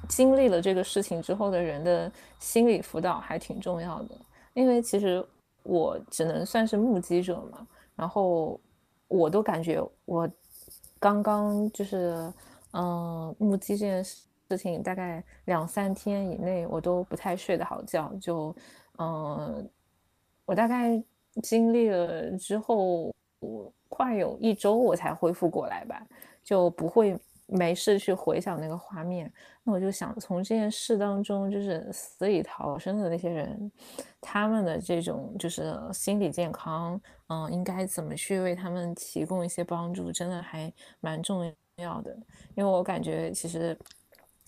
[0.09, 4.17] 经历了这个事情之后的人的心理辅导还挺重要的，
[4.55, 5.23] 因为其实
[5.65, 8.59] 我只能算是目击者嘛，然后
[9.09, 10.27] 我都感觉我
[10.99, 12.33] 刚刚就是
[12.73, 18.57] 嗯目击这件事情，大概两三天以内我都不太睡得好觉，就
[18.97, 19.69] 嗯
[20.47, 21.03] 我大概。
[21.43, 26.05] 经历了之后，我快有一周我才恢复过来吧，
[26.43, 29.33] 就不会没事去回想那个画面。
[29.63, 33.71] 那我就想从这件事当中，就是死里逃生的那些人，
[34.21, 42.15] 他们的这种就是心理健康，嗯，应该怎么去为他们提供一些帮助，真的还蛮重要的。
[42.55, 43.79] 因为我感觉其实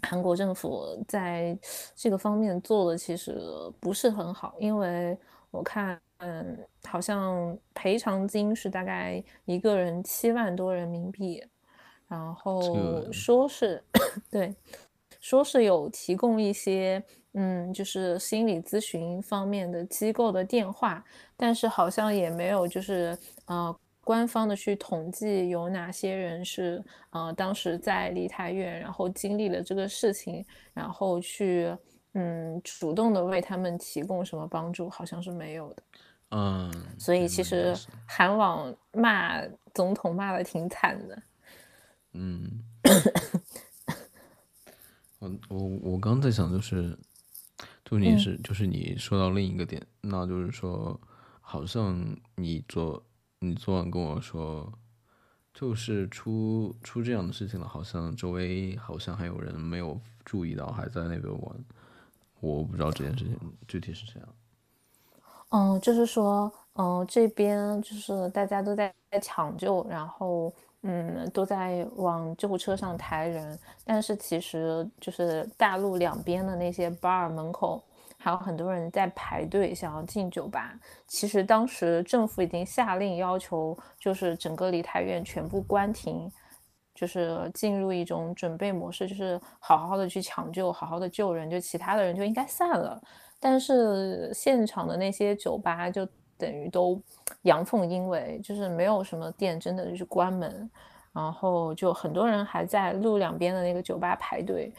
[0.02, 1.58] 韩国政府在
[1.94, 3.38] 这个方面做的其实
[3.80, 5.16] 不是很好，因为
[5.50, 6.00] 我看。
[6.18, 11.44] 嗯，好像赔偿金是大概一个人七万多人民币，
[12.08, 13.82] 然后说是
[14.30, 14.54] 对，
[15.20, 21.04] 说是有提供一些嗯，就是心理咨询方面的机构的电话，
[21.36, 31.76] 但是好像也没有就是呃官方的去统计有哪些人是呃当时在梨泰院，然后经历了这个事情，然后去
[32.14, 35.82] 嗯主动的为他们提供什么帮助，好像是没有的。
[36.30, 39.40] 嗯，所以其实韩网骂
[39.72, 41.22] 总统骂的挺惨的。
[42.12, 42.62] 嗯，
[45.18, 46.96] 我我我刚在想，就是，
[47.84, 51.00] 就你是就是你说到另一个点，那就是说，
[51.40, 53.04] 好像你昨
[53.40, 54.72] 你昨晚跟我说，
[55.52, 61.64] 就是出出这样的事情了，好像周围好像还有人没有注意到，还在那边玩。
[62.44, 64.28] 我不知道这件事情具体是谁样。
[65.50, 70.52] 嗯，就是说，嗯，这边就是大家都在抢救，然后，
[70.82, 77.82] 嗯，都在往救护车上抬人，但是其实就是大陆两边的那些 bar 门口
[78.18, 80.74] 还有很多人在排队想要进酒吧。
[81.06, 86.30] 其实当时政府已经下令要求，就是整个梨泰院全部关停，
[86.94, 93.00] 就是进入一种准备模式，就是好好的去抢救，好好的救人，就其他的人就应该散了。
[93.40, 97.00] 但是现场的那些酒吧就等于都
[97.42, 100.70] 阳奉阴违，就是没有什么店真的就是关门，
[101.12, 104.72] 然后就很多人还在路两边的那个酒吧排队，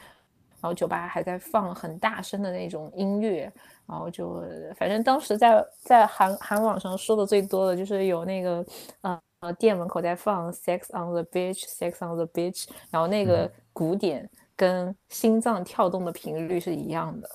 [0.61, 3.51] 然后酒吧还在放很大声的那种音乐，
[3.85, 4.43] 然后就
[4.77, 8.65] 反正当时在在韩韩网上说的最多的就是有那个
[9.01, 17.29] 呃呃店门口在放 Sex on the Beach，Sex on the Beach，然后那个鼓点跟心脏跳动的频率是一样的。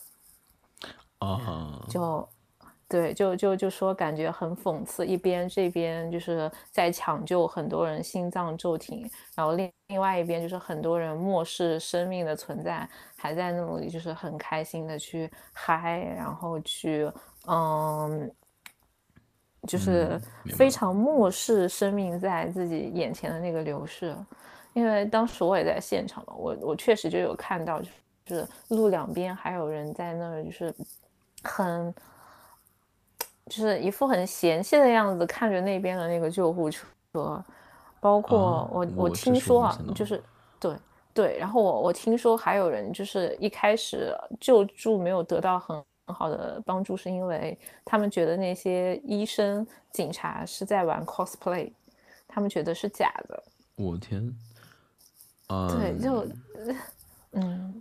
[1.18, 2.26] 啊，就，
[2.88, 17.12] 对，就就就说感觉很讽刺，一边这边就是在抢救很多人心脏骤停，然后另另外一边就是很多人漠视生命的存在，还在那里就是很开心的去嗨，然后去
[17.46, 18.32] 嗯，
[19.66, 20.20] 就是
[20.56, 24.16] 非常漠视生命在自己眼前的那个流逝。
[24.72, 27.88] 因为当时我也在现场嘛，我我确实就有看到，就
[28.36, 30.74] 是路两边还有人在那儿就是。
[31.42, 31.94] 很，
[33.46, 37.42] 就是一副很嫌弃的样子，看着那边的那个救护车，
[37.98, 40.22] 包括我，我听说啊，就是
[40.58, 40.76] 对
[41.14, 51.70] 对，然后我我听说还有人就是一开始救助没有得到很很好的帮助，是因为他们觉得那些医生、警察是在玩 cosplay，
[52.26, 53.40] 他们觉得是假的。
[53.76, 54.36] 我天，
[55.46, 56.26] 啊对，就
[57.30, 57.80] 嗯。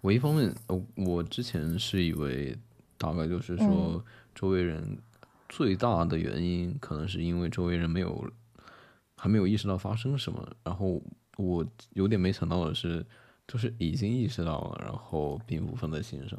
[0.00, 2.56] 我一方面，我我之前是以为，
[2.96, 4.02] 大概就是说，
[4.34, 4.98] 周围人
[5.48, 8.26] 最大的原因，可能是因为周围人没有
[9.16, 10.46] 还没有意识到发生什么。
[10.62, 11.00] 然后
[11.36, 13.04] 我有点没想到的是，
[13.46, 16.38] 就是已经意识到了，然后并不放在心上。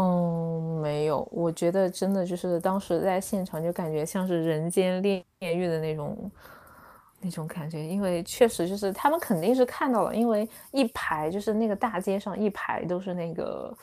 [0.00, 6.30] 嗯，没有，我觉得真的就是当时在现场就感觉像是人间炼狱的那种
[7.20, 13.76] 那种感觉，因为确实就是他们肯定是看到了，因为一排就是那个大街上一排都是那个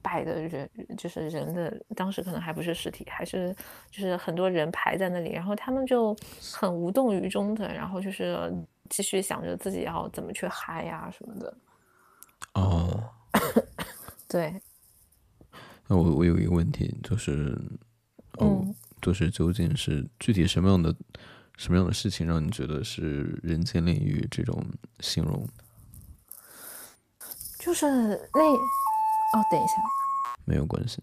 [0.00, 3.52] 摆的人，就是人的，当时可能还不是尸体，还是
[3.90, 6.16] 就是很多人排在那里，然后他们就
[6.52, 8.48] 很无动于衷的，然后就是
[8.88, 11.54] 继续想着自己要怎么去嗨呀什么的。
[12.54, 13.02] 哦，
[14.28, 14.62] 对。
[15.88, 17.60] 那我我有一个问题，就是，
[18.34, 18.64] 哦，
[19.02, 20.94] 就是究竟是具体什么样的？
[21.56, 24.64] 什么样的事情让你觉得是人间炼狱这种
[25.00, 25.44] 形容？
[27.58, 27.84] 就是
[28.32, 29.72] 那哦，等一下，
[30.44, 31.02] 没有关系。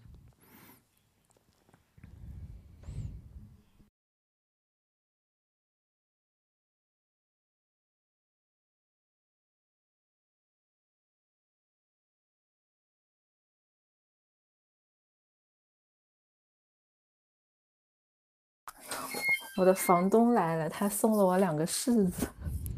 [19.56, 22.26] 我的房东来了，他送了我两个柿子。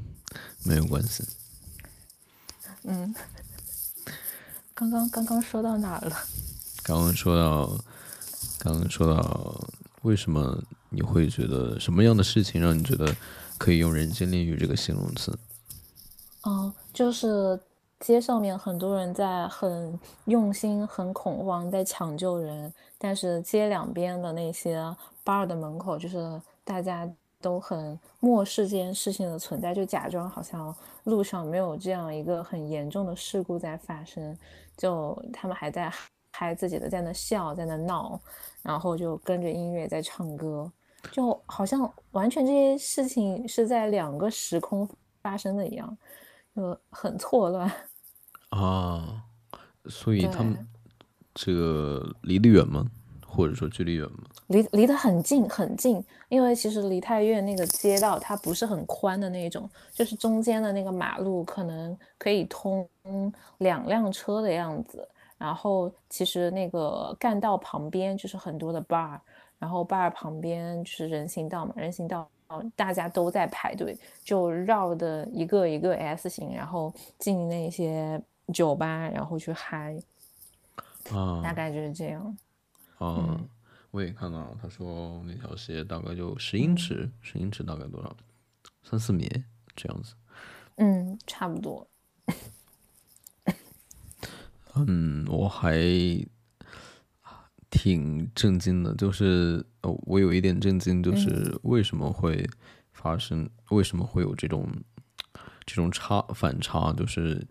[0.65, 1.25] 没有关系。
[2.85, 3.15] 嗯，
[4.75, 6.17] 刚刚刚刚说到哪儿了？
[6.85, 7.67] 刚刚说到，
[8.61, 9.61] 刚刚说到，
[10.03, 13.13] 为什么你会觉得什么样的事情让你觉得
[13.59, 15.37] 可以用“人间炼狱”这个形容词？
[16.45, 17.59] 嗯，就是
[17.99, 24.81] 街上面很多人在很用心、很恐慌，在抢救人，但是街两边的那些
[25.25, 26.41] bar 的门口就是。
[26.69, 34.37] 大家都很漠视这件事情的存在，就假装好像路上没有这样一个很严重的事故在发生，
[34.77, 35.91] 就他们还在
[36.33, 38.21] 嗨自己的，在那笑，在那闹，
[38.63, 40.71] 然后就跟着音乐在唱歌，
[41.11, 44.87] 就好像完全这些事情是在两个时空
[45.23, 45.97] 发生的一样，
[46.55, 47.73] 就很错乱
[48.51, 49.25] 啊。
[49.87, 50.69] 所以他们
[51.33, 52.85] 这个离得远吗？
[53.39, 54.25] 或者说距离远吗？
[54.49, 62.85] 离离得很近很近，因为其实梨泰院那个街道它不是很宽的那种，就是中间的那个马路可能可以通
[63.59, 65.09] 两辆车的样子。
[65.39, 69.17] 然后其实那个干道旁边就是很多的 bar，
[69.57, 72.29] 然后 bar 旁边就是人行道嘛，人行道
[72.75, 78.21] 大家都在排队，就绕的一个一个 S 型，然后进那些
[78.53, 79.97] 酒吧，然后去嗨，
[81.13, 82.37] 啊，大概就是这样。
[82.99, 83.41] 啊，
[83.93, 88.17] 我也看到他说那条鞋大概就十英尺，十英尺大概多少？
[88.83, 89.29] 三四米
[89.77, 90.15] 这样子。
[90.77, 91.89] 嗯，差不多。
[94.75, 95.79] 嗯，我还
[97.71, 102.49] 挺震惊的，就是我有一点震惊，就是为什么会
[102.93, 103.49] 发生？
[103.71, 104.69] 为什么会有这种
[105.65, 106.93] 这种差反差？
[106.93, 107.47] 就是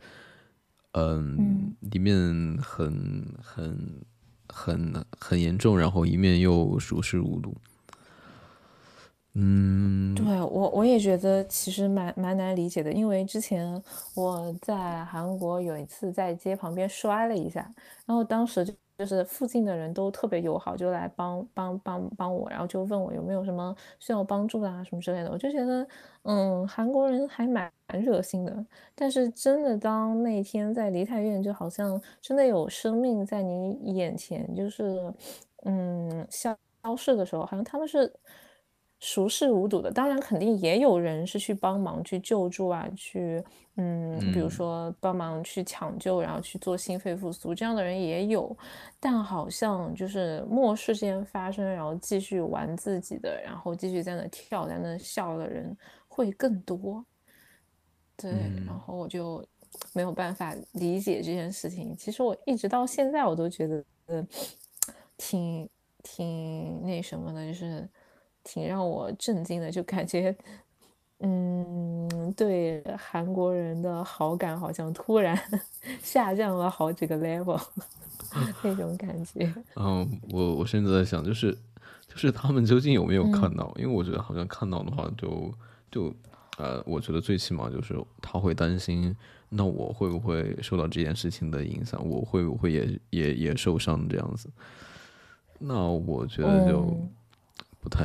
[0.91, 4.05] 嗯，里面很很。
[4.49, 7.55] 很很严重，然后一面又熟视无睹。
[9.39, 13.81] 嗯，对我我也觉得其实蛮蛮难理解的，因为之前
[14.15, 17.61] 我在韩国有一次在街旁边摔了一下，
[18.07, 19.05] 然后当时就就。
[19.05, 25.31] 是附近的人都特别友好，就来帮帮帮帮我，然后就问我有没有什么需要帮助的啊什么之类的。
[25.31, 25.87] 我就觉得，
[26.23, 28.65] 嗯，韩国人还蛮热心的。
[28.95, 35.13] 但是真的，当那天在梨泰院，就好像真的有生命在你眼前，就是
[35.63, 38.11] 嗯消消逝的时候，好像他们是。
[38.99, 43.43] 熟视无睹的，当然肯定也有人是去帮忙去救助啊，去
[43.75, 48.57] 嗯，比如说帮忙去抢救，然后去做心肺复苏，这样的人也有，
[48.99, 57.05] 但好像就是漠视这件发生，然后继续玩自己的，然后继续在那跳，在那笑的人会更多。
[58.15, 58.31] 对，
[58.65, 59.45] 然后我就
[59.93, 61.95] 没有办法理解这件事情。
[61.95, 63.85] 其实我一直到现在我都觉得
[65.17, 65.69] 挺
[66.01, 67.87] 挺那什么的，就是。
[68.47, 70.33] 挺让我震惊的，就感觉，
[71.19, 75.37] 嗯，对韩国人的好感好像突然
[76.01, 77.61] 下降了好几个 level，
[78.63, 79.53] 那种感觉。
[79.75, 81.51] 嗯，我我现在在想，就是
[82.07, 83.69] 就是他们究竟有没有看到？
[83.75, 85.53] 因为我觉得好像看到的话，就
[85.91, 86.13] 就
[86.57, 89.13] 呃，我觉得最起码就是他会担心，
[89.49, 92.01] 那我会不会受到这件事情的影响？
[92.07, 94.49] 我会不会也也也受伤这样子？
[95.59, 96.97] 那我觉得就。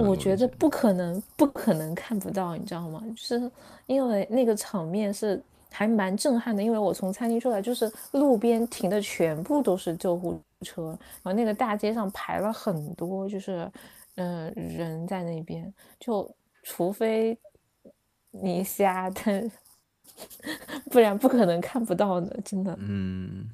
[0.01, 3.02] 我觉得不可能，不可能看不到，你知道吗？
[3.11, 3.50] 就是
[3.87, 10.88] 因为那个场面是还蛮震撼的，因为我从餐厅出来，就是路边停的全部都是救护车，
[11.23, 13.71] 然后那个大街上排了很多，就是
[14.17, 16.29] 嗯人在那边，就
[16.63, 17.37] 除非
[18.31, 19.50] 你瞎，但
[20.90, 22.77] 不然不可能看不到的，真的。
[22.79, 23.48] 嗯，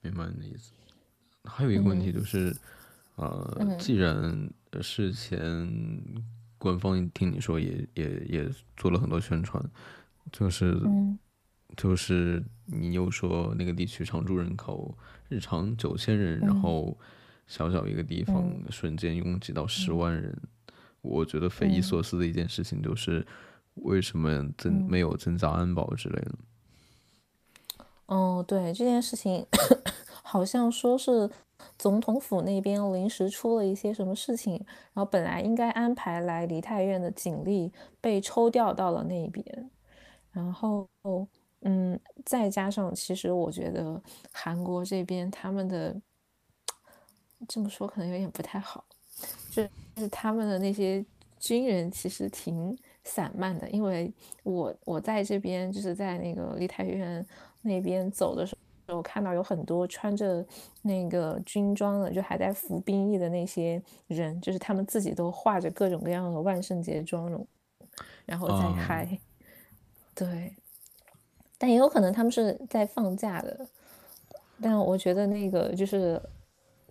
[0.00, 0.72] 明白你的意思。
[1.44, 2.54] 还有一个问题就是，
[3.16, 4.50] 呃，既然。
[4.82, 6.02] 事前
[6.58, 9.62] 官方听你说也也也做了很多宣传，
[10.32, 10.80] 就是
[11.76, 14.96] 就是你又说那个地区常住人口
[15.28, 16.96] 日常九千人，然后
[17.46, 20.36] 小小一个地方瞬间拥挤到十万人，
[21.02, 23.26] 我觉得匪夷所思的一件事情就是
[23.74, 26.32] 为什么增没有增加安保之类的。
[28.06, 29.44] 哦，对这件事情，
[30.22, 31.30] 好像说是
[31.78, 34.54] 总统府那边临时出了一些什么事情，
[34.92, 39.70] 然后本来应该安排来梨泰院的警力被抽调到了那边，
[40.30, 40.88] 然后，
[41.60, 44.02] 嗯，再加上其实我觉得
[44.32, 46.00] 韩国这边他们的
[47.48, 48.84] 这么说可能有点不太好，
[49.50, 49.62] 就
[49.96, 51.04] 是他们的那些
[51.38, 54.12] 军人其实挺散漫的，因为
[54.42, 57.26] 我我在这边就是在那个梨泰院。
[57.66, 60.44] 那边走的时候候，看到有很多穿着
[60.82, 67.46] 那个军装的，就还在服兵役的那些人，就是他们自己都画着各种各样的万圣节妆容，
[68.24, 69.18] 然后在嗨。
[70.14, 70.54] 对，
[71.58, 73.66] 但也有可能他们是在放假的。
[74.62, 76.20] 但我觉得那个就是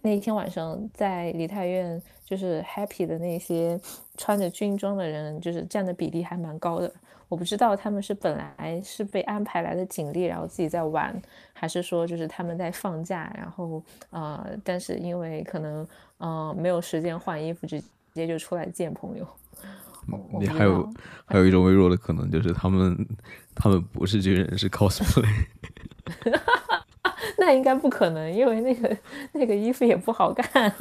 [0.01, 3.79] 那一天晚上在梨泰院就是 happy 的那些
[4.17, 6.93] 穿着军装的人，就是占的比例还蛮高的。
[7.33, 11.19] 我不知道他们是本来是被安排来的警力，然后自己在玩，
[11.51, 13.81] 还是说就是他们在放假，然后
[14.11, 15.87] 呃，但是因为可能
[16.19, 17.81] 呃没有时间换衣服，直
[18.13, 19.27] 接就出来见朋友。
[20.39, 20.87] 你还有
[21.25, 22.95] 还有一种微弱的可能，就是他们
[23.55, 25.25] 他们不是军人，是 cosplay。
[27.39, 28.95] 那应该不可能，因为那个
[29.31, 30.71] 那个衣服也不好看，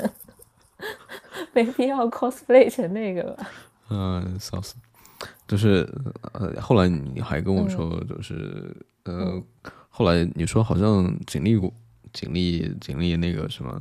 [1.55, 3.50] 没必要 cosplay 成那个吧。
[3.88, 4.74] 嗯，笑死。
[5.53, 5.86] 就是
[6.32, 8.74] 呃，后来你还跟我说，就是
[9.05, 9.38] 呃，
[9.90, 11.61] 后来你说好像警力
[12.11, 13.78] 警力警力那个什么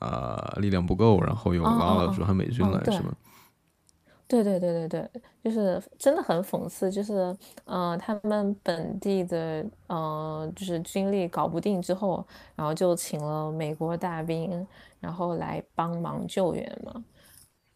[0.00, 3.14] 啊，力量不够，然后又拉了驻韩美军来，是吗？
[4.26, 7.32] 对对对对对，就是真的很讽刺，就是
[7.66, 12.26] 呃，他们本地的呃，就是军力搞不定之后，
[12.56, 14.66] 然后就请了美国大兵，
[14.98, 17.04] 然后来帮忙救援嘛。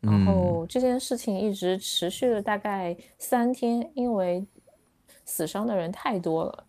[0.05, 4.47] 然后这件事情一直持续了大概三天，因为
[5.25, 6.67] 死伤的人太多了。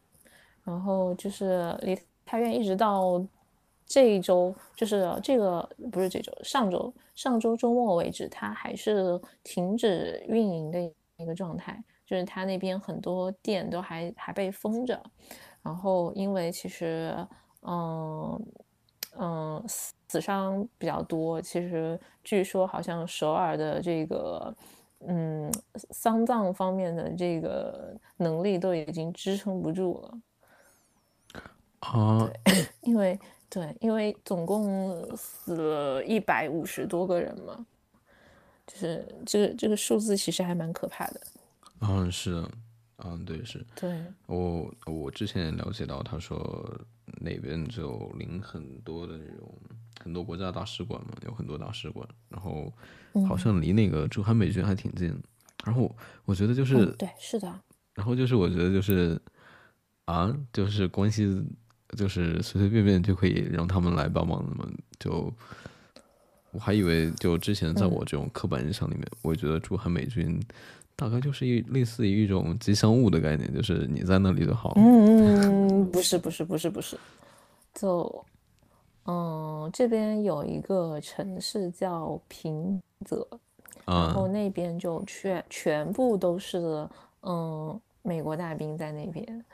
[0.64, 3.22] 然后就是离太院一直到
[3.86, 10.80] 这一周，就是这个不是这周，上周上周周末为止，它还是停止运营的
[11.18, 15.04] 一个状态，就是它那边很多店都还还被封着。
[15.62, 17.14] 然后因为其实，
[17.62, 18.46] 嗯
[19.20, 19.64] 嗯。
[20.08, 24.56] 死伤比较多，其实据说好像首尔的这个，
[25.00, 25.52] 嗯，
[25.92, 30.20] 丧葬方面的这个能力都已经支撑不住了。
[31.80, 37.66] 啊，对， 因为对，因为总共死了一百五十多个人嘛，
[38.66, 41.22] 就是这个这个数字其实还蛮可怕的。
[41.82, 42.48] 嗯，是，
[43.04, 43.66] 嗯，对，是。
[43.76, 46.40] 对，我我之前了解到，他说
[47.22, 49.52] 那边就领很多的那种。
[50.04, 52.72] 很多国家大使馆嘛，有很多大使馆，然后
[53.28, 55.16] 好像离那个驻韩美军还挺近。
[55.64, 55.94] 然后
[56.26, 57.52] 我觉得就是对，是的。
[57.94, 59.20] 然后就是我觉得就是
[60.06, 61.44] 啊，就是关系
[61.98, 64.70] 就是随随便便就可以让他们来帮忙的嘛。
[65.00, 65.34] 就
[66.52, 70.40] 我还以为就之前在我这种刻板印象里面，我觉得驻韩美军
[70.96, 74.74] 大概就是一类似于一种吉祥物的概念，就是你在那里就好。
[74.76, 76.96] 嗯，不是不是不是不是，
[77.74, 78.26] 就。
[79.06, 83.28] 嗯，这边有一个城市叫平泽，
[83.86, 86.88] 然后那边就全全部都是
[87.22, 89.46] 嗯美国大兵在那边，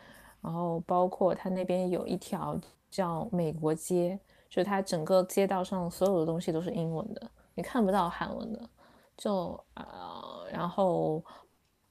[0.41, 4.18] 然后包括他那边有一条叫美国街，
[4.49, 8.60] 就是它整个街道上所有的东西都是英文的，你看不到韩文的，
[9.18, 11.24] 就呃然后。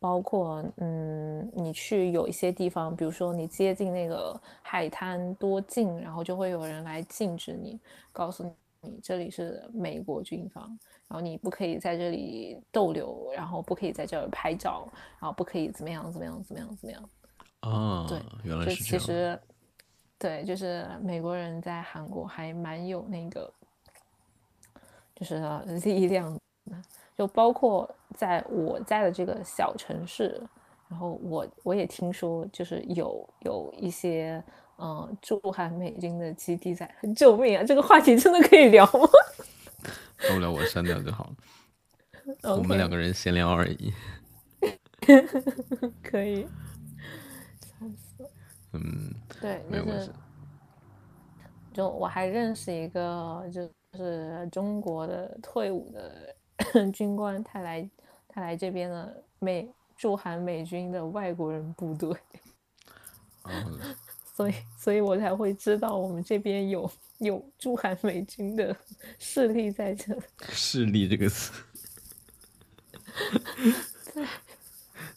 [0.00, 7.78] 包括嗯，你去有一些地方，比如说你接近那个海滩多近，然后就会有人来禁止你，
[8.10, 8.42] 告诉
[8.80, 10.64] 你这里是美国军方，
[11.06, 14.88] 然后你不可以在这里逗留，然后不可以在这儿拍照，
[15.20, 17.08] 然后不可以怎么样怎么样怎么样怎么样。
[17.60, 18.98] 啊，对，原来是这样。
[18.98, 19.38] 其实，
[20.18, 23.52] 对，就是美国人在韩国还蛮有那个，
[25.14, 25.38] 就是
[25.84, 26.40] 力量的。
[27.20, 30.40] 就包括在我在的这个小城市，
[30.88, 34.42] 然后我我也听说，就是有有一些
[34.78, 36.90] 嗯驻韩美军的基地在。
[37.14, 37.62] 救命啊！
[37.62, 39.06] 这个话题真的可以聊吗？
[40.16, 41.36] 受不了，我删掉就好了。
[42.56, 43.92] 我们两个人闲聊而已。
[46.02, 46.46] 可以。
[48.72, 50.10] 嗯，对，没有关系。
[51.74, 53.68] 就我还认识一个，就
[53.98, 56.34] 是中国的退伍的。
[56.92, 57.88] 军官他来
[58.28, 62.14] 他来这边的美驻韩美军的外国人部队，
[64.34, 68.74] 所以所以我才会知道我们这边有有驻韩美军的
[69.18, 70.16] 势力在这。
[70.50, 71.52] 势力这个词，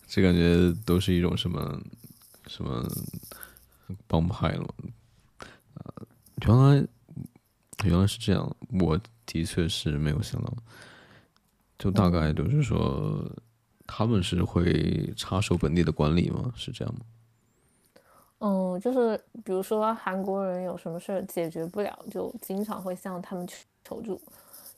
[0.07, 1.81] 这感觉都是一种什么
[2.47, 2.85] 什么
[4.07, 4.75] 帮派了？
[5.75, 6.07] 呃，
[6.47, 6.87] 原来
[7.85, 10.53] 原来是这样，我的确是没有想到。
[11.83, 13.29] 就大概就是说，
[13.85, 16.49] 他们是会插手本地的管理吗？
[16.55, 17.01] 是这样吗？
[18.39, 23.45] 嗯，就是比如说韩国人有什么事儿解决不了，就经常会向他们
[23.83, 24.21] 求助。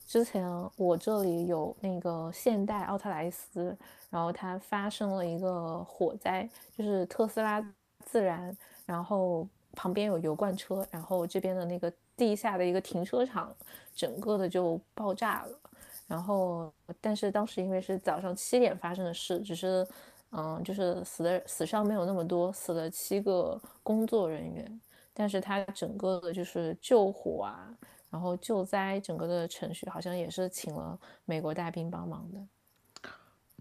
[0.04, 3.76] 之前我这里有那个现代奥特莱斯，
[4.10, 7.64] 然后它发生了一个火灾，就是特斯拉
[8.04, 13.54] 自燃，然后旁边有油罐车，然后这边的那个地下的一个停车场，
[13.94, 15.60] 整个的就爆炸了。
[16.06, 19.84] 然后，但是当时因为是早上七点发生的事，只是，
[20.30, 24.80] 嗯，就是死的死伤没有那么多，死了七个工作人员。
[25.12, 27.76] 但是他整个的就是救火啊，
[28.08, 32.46] 然后救灾整个的程序好像也是请了美国大兵帮忙的。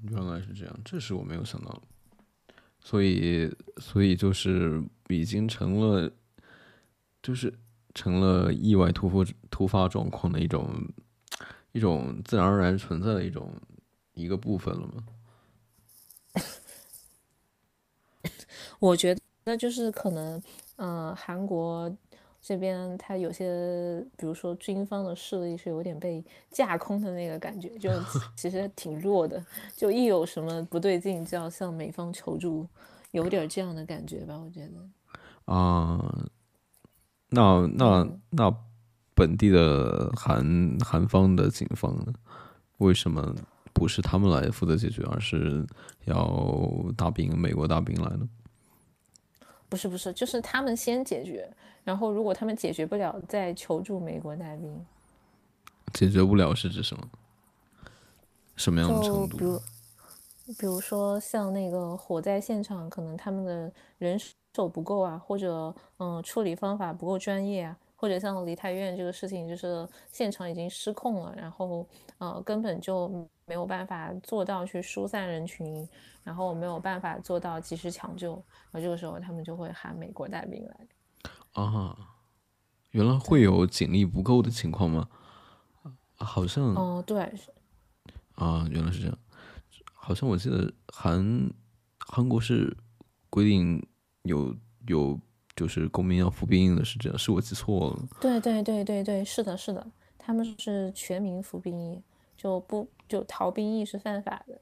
[0.04, 1.82] 原来是这样，这是我没有想到。
[2.80, 6.12] 所以，所以就是已经成了，
[7.24, 7.52] 就是
[7.96, 10.70] 成了意外突发突发状况的一种。
[11.76, 13.52] 一种自然而然存在的一种
[14.14, 15.04] 一个部分了吗？
[18.80, 19.14] 我觉
[19.44, 20.42] 得就是可能，
[20.78, 21.94] 嗯，韩国
[22.42, 27.92] 这边它有些，比如说军方的势力是有点被架空的那个感觉，就
[28.38, 29.46] 其 实挺弱的，
[29.76, 32.66] 就一有什么不对劲就要向美方求助，
[33.12, 34.38] 有点这样的感觉吧？
[34.40, 35.54] 我觉得。
[35.54, 36.26] 啊，
[37.32, 38.65] 那那那。
[39.16, 42.14] 本地的韩韩方的警方呢？
[42.80, 43.34] 为什么
[43.72, 45.66] 不是他们来负责解决，而是
[46.04, 46.30] 要
[46.98, 48.28] 大兵美国大兵来呢？
[49.70, 51.50] 不是不是，就是他们先解决，
[51.84, 54.86] 然后如果他们解决不了，再求助美国大兵。
[55.94, 57.10] 解决不了是指什么？
[58.58, 59.38] 什么样的程度？
[59.38, 59.60] 比如，
[60.60, 64.20] 比如说像那个火灾现场，可能他们的人
[64.54, 67.78] 手不够啊，或者嗯，处理方法不够专业啊。
[68.06, 71.84] 或者像梨泰院这个事情，就是现场已经失控了，然后
[72.20, 73.08] 呃根本就
[73.48, 75.90] 没有办法做到去疏散人群，
[76.24, 78.34] 然后没有办法做到及时抢救，
[78.70, 80.88] 然后这个时候他们就会喊美国带兵来。
[81.54, 81.98] 啊，
[82.92, 85.10] 原来会有警力不够的情况吗？
[86.14, 87.34] 好像哦对，
[88.36, 89.18] 啊原来是这样，
[89.96, 91.52] 好像我记得韩
[91.98, 92.78] 韩国是
[93.32, 93.84] 规定
[94.22, 95.20] 有有。
[95.56, 98.08] 就是公民要服兵役的是这样，是我记错了。
[98.20, 99.88] 对对对对对，是的，是的，
[100.18, 102.02] 他们是全民服兵役，
[102.36, 104.60] 就不就逃兵役是犯法的。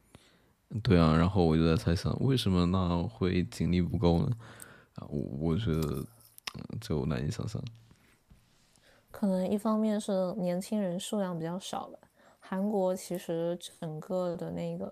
[0.84, 4.30] 对啊，然后我就在猜想，为什么那会警力不够呢？
[4.96, 6.06] 啊，我我觉得
[6.80, 7.60] 就难以想象。
[9.10, 11.98] 可能一方面是年轻人数量比较少吧。
[12.40, 14.92] 韩国其实整个的那个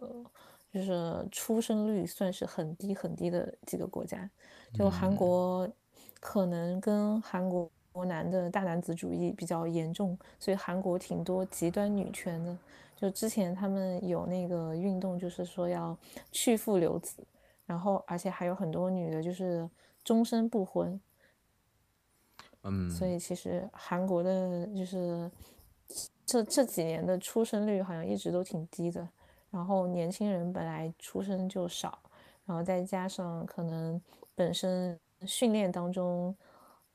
[0.74, 4.28] 就是出生率算是很低很低的几个国家，
[4.74, 5.70] 就韩国。
[6.22, 7.70] 可能跟韩国
[8.06, 12.58] 男的大男子主义比较严重，所以韩国挺多极端女权的。
[12.96, 15.98] 就之前他们有那个运动，就是说要
[16.32, 17.26] 去父留子，
[17.66, 19.68] 然后而且还有很多女的，就是
[20.04, 21.02] 终身不婚。
[22.62, 25.30] 嗯，所以其实韩国的就是
[26.24, 29.06] 这这几年的出生率好像一直都挺低的，
[29.50, 31.98] 然后年轻人本来出生就少，
[32.46, 34.00] 然后再加上可能
[34.36, 34.98] 本身。
[35.26, 36.36] 训练当中，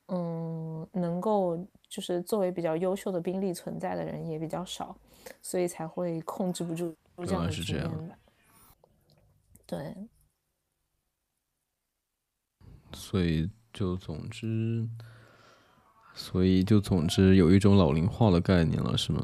[0.07, 1.57] 嗯，能够
[1.87, 4.95] 就是作为比较优秀的兵力存在的人也比较少，
[5.41, 8.17] 所以才会控制不住这样的局面吧。
[9.65, 9.95] 对。
[12.93, 14.87] 所以就总之，
[16.15, 19.21] 所以就总之有一种老龄化的概念了，是吗？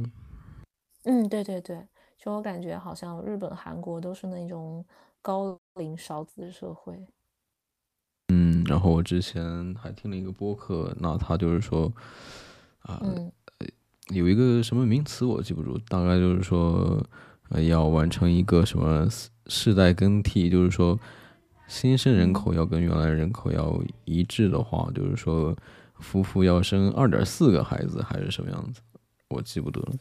[1.04, 1.88] 嗯，对对对，
[2.18, 4.86] 就我感觉好像日本、韩国都是那种
[5.22, 7.08] 高龄少子社会。
[8.74, 11.94] 嗯，然后我之前还听了一个播客，那他就是说，
[12.82, 13.00] 啊，
[14.10, 17.06] 有一个什么名词我记不住，大概就是说，
[17.50, 19.08] 呃，要完成一个什么
[19.46, 21.00] 世代更替，就是说，
[21.68, 25.56] 新生人口要跟原来人口要一致的话，就是说，
[26.00, 28.82] 夫妇要生二点四个孩子还是什么样子，
[29.30, 29.94] 我记不得了。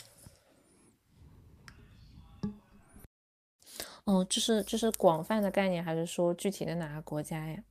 [4.04, 7.62] 哦，这是这是广泛的概念，还是说具体的哪个国家呀？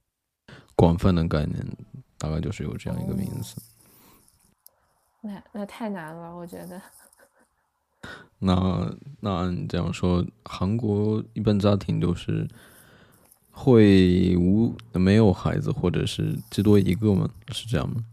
[0.82, 1.64] 广泛的概念
[2.18, 3.62] 大概就是有这样一个名字。
[5.22, 6.82] 那那太难了，我觉得。
[8.40, 12.48] 那那按你这样说，韩国一般家庭都是
[13.52, 17.30] 会无没有孩子，或者是最多一个吗？
[17.50, 18.04] 是这样吗？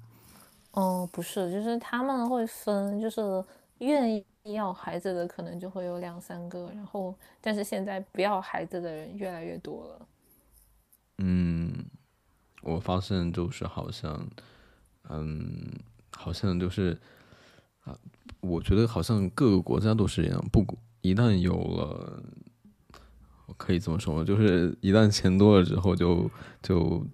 [0.72, 3.42] 哦，不是，就是他们会分，就是
[3.78, 10.06] 愿意要孩子的可能就会有两三个，然后但是现在不要孩子的人越来越多了。
[11.20, 11.84] 嗯，
[12.68, 14.28] 我发现就是好像，
[15.08, 15.66] 嗯，
[16.10, 16.98] 好像就是
[17.84, 17.98] 啊，
[18.40, 20.64] 我觉得好像各个国家都是一样，不
[21.00, 22.22] 一旦有了，
[23.56, 24.24] 可以这么说？
[24.24, 26.30] 就是一旦钱多了之后，就
[26.62, 27.06] 就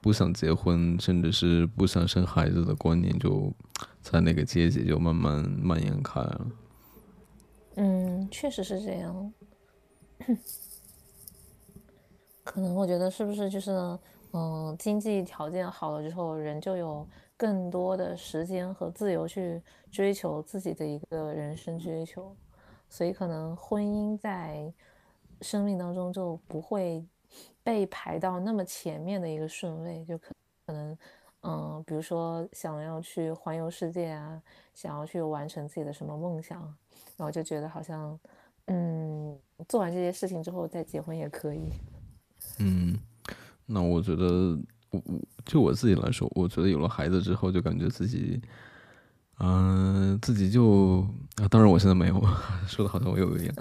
[0.00, 3.52] 不想结婚，甚至是不想生孩子的观念，就
[4.00, 6.46] 在那个阶级就慢慢蔓延开了。
[7.76, 9.32] 嗯，确实是这样。
[12.44, 13.70] 可能我觉得是不是就是，
[14.32, 17.06] 嗯，经济条件好了之后，人就有
[17.36, 22.34] 更多的时间和自由去追求自己的一个人生追求，
[22.88, 24.72] 所以可能婚姻在
[25.40, 27.04] 生命当中就不会
[27.62, 30.30] 被排到那么前面的一个顺位，就可
[30.66, 30.98] 可能，
[31.42, 34.40] 嗯，比如说想要去环游世界啊，
[34.74, 36.60] 想要去完成自己的什么梦想，
[37.16, 38.18] 然后就觉得好像，
[38.66, 41.72] 嗯，做完这些事情之后再结婚也可以。
[42.60, 42.98] 嗯，
[43.66, 44.58] 那我觉得，
[44.90, 48.40] 我我就我自己来说，我觉得有了孩子之后，就感觉自己，
[49.38, 51.00] 嗯，自己就
[51.36, 52.20] 啊，当然我现在没有，
[52.68, 53.54] 说的好像我有一点，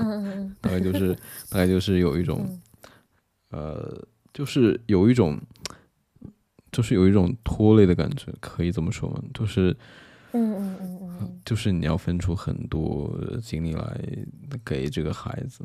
[0.62, 1.14] 大概就是
[1.50, 2.60] 大概就是有一种，
[3.52, 5.40] 呃，就是有一种，
[6.72, 9.22] 就是有一种拖累的感觉，可以这么说吗？
[9.34, 9.76] 就是，
[10.34, 14.02] 嗯嗯嗯嗯， 就是你要分出很多精力来
[14.66, 15.64] 给这个孩子，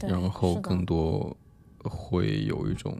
[0.00, 1.34] 然后更多。
[1.88, 2.98] 会有一种，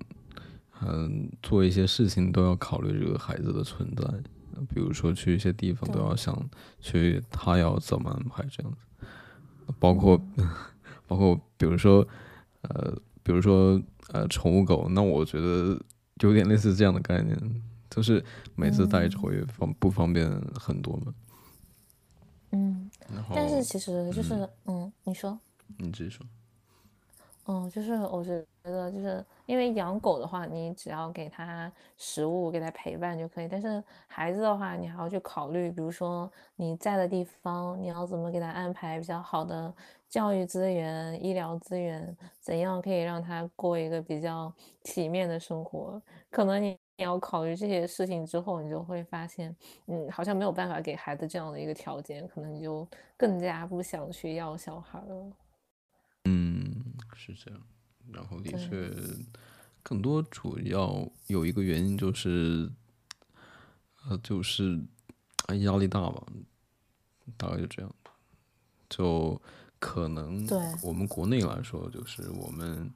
[0.83, 4.05] 嗯，做一些事情都要考虑这个孩子的存在，
[4.69, 6.49] 比如说去一些地方都要想
[6.81, 9.07] 去他要怎么安排这样子，
[9.79, 10.21] 包括
[11.07, 12.07] 包括比如说
[12.63, 15.81] 呃，比如说呃，宠物狗，那我觉得
[16.21, 18.25] 有点类似这样的概念，就是
[18.55, 21.15] 每次带着会方不方便很多嘛。
[22.53, 22.91] 嗯，
[23.35, 25.39] 但是其实就是嗯，你说，
[25.79, 26.25] 你直接说。
[27.47, 33.49] 嗯，就是我觉得，就是因为养狗的话，你只要给它食物，给它陪伴就可以。
[33.49, 39.73] 但是孩子的话，你还要去考虑，比如说你在的地方，你要怎么给他安排比较好的
[40.09, 44.51] 教育资源、医疗资源，怎样可以让他过一个比较
[44.83, 46.01] 体面的生活？
[46.31, 49.55] 可能你你要考虑这些事情之后，你就会发现，
[49.89, 52.89] 嗯，好像没有办法给孩子这样的一个条件，可能你就
[53.19, 55.44] 更加不想去要小孩了。
[57.29, 57.61] 嗯，是这样。
[58.13, 58.91] 然后的确，
[59.83, 62.71] 更多主要有一个原因就是，
[64.07, 64.79] 呃，就是
[65.61, 66.23] 压力大吧，
[67.37, 67.95] 大概就这样。
[68.91, 69.41] 就
[69.79, 70.47] 可能
[70.83, 72.93] 我们国内来说，就是我们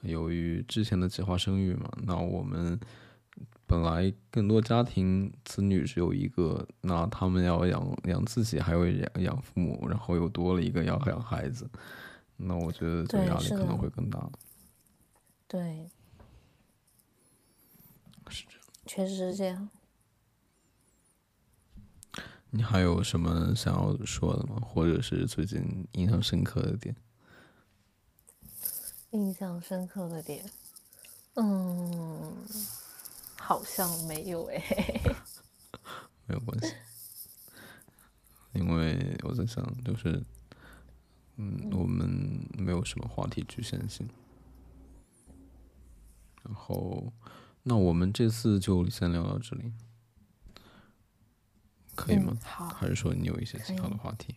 [0.00, 2.78] 由于之前的计划生育嘛，那我们
[3.66, 11.70] 本来更多家庭子女只有一个，那他们要养养自己，还要养养父母，然后又多了一个要养孩子。
[12.42, 14.30] 那我觉得这个压力可能会更大。
[15.46, 15.90] 对，
[18.28, 18.60] 是这样。
[18.86, 19.68] 确实是这样。
[22.50, 24.60] 你还有什么想要说的吗？
[24.60, 26.96] 或者是最近印象深刻的点？
[29.10, 30.48] 印象深刻的点，
[31.34, 32.36] 嗯，
[33.36, 34.62] 好像没有哎。
[36.26, 36.74] 没有关系，
[38.52, 40.24] 因为我在想，就是。
[41.42, 44.06] 嗯，我们没有什么话题局限性。
[46.42, 47.10] 然后，
[47.62, 49.72] 那我们这次就先聊到这里，
[51.94, 52.36] 可以吗？
[52.44, 52.68] 好。
[52.68, 54.34] 还是说你有一些其他的话题？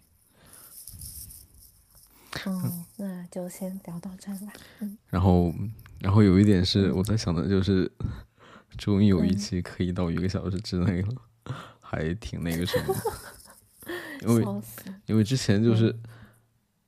[2.45, 4.54] 嗯，那就先聊到这吧。
[4.80, 4.97] 嗯。
[5.10, 5.54] 然后，
[5.99, 7.91] 然后有一点是我在想的，就是
[8.78, 11.22] 终于有一期可以到一个小时之内了，
[11.82, 12.95] 还挺那个什么。
[14.24, 14.62] 因为，
[15.08, 15.93] 因为之前就是。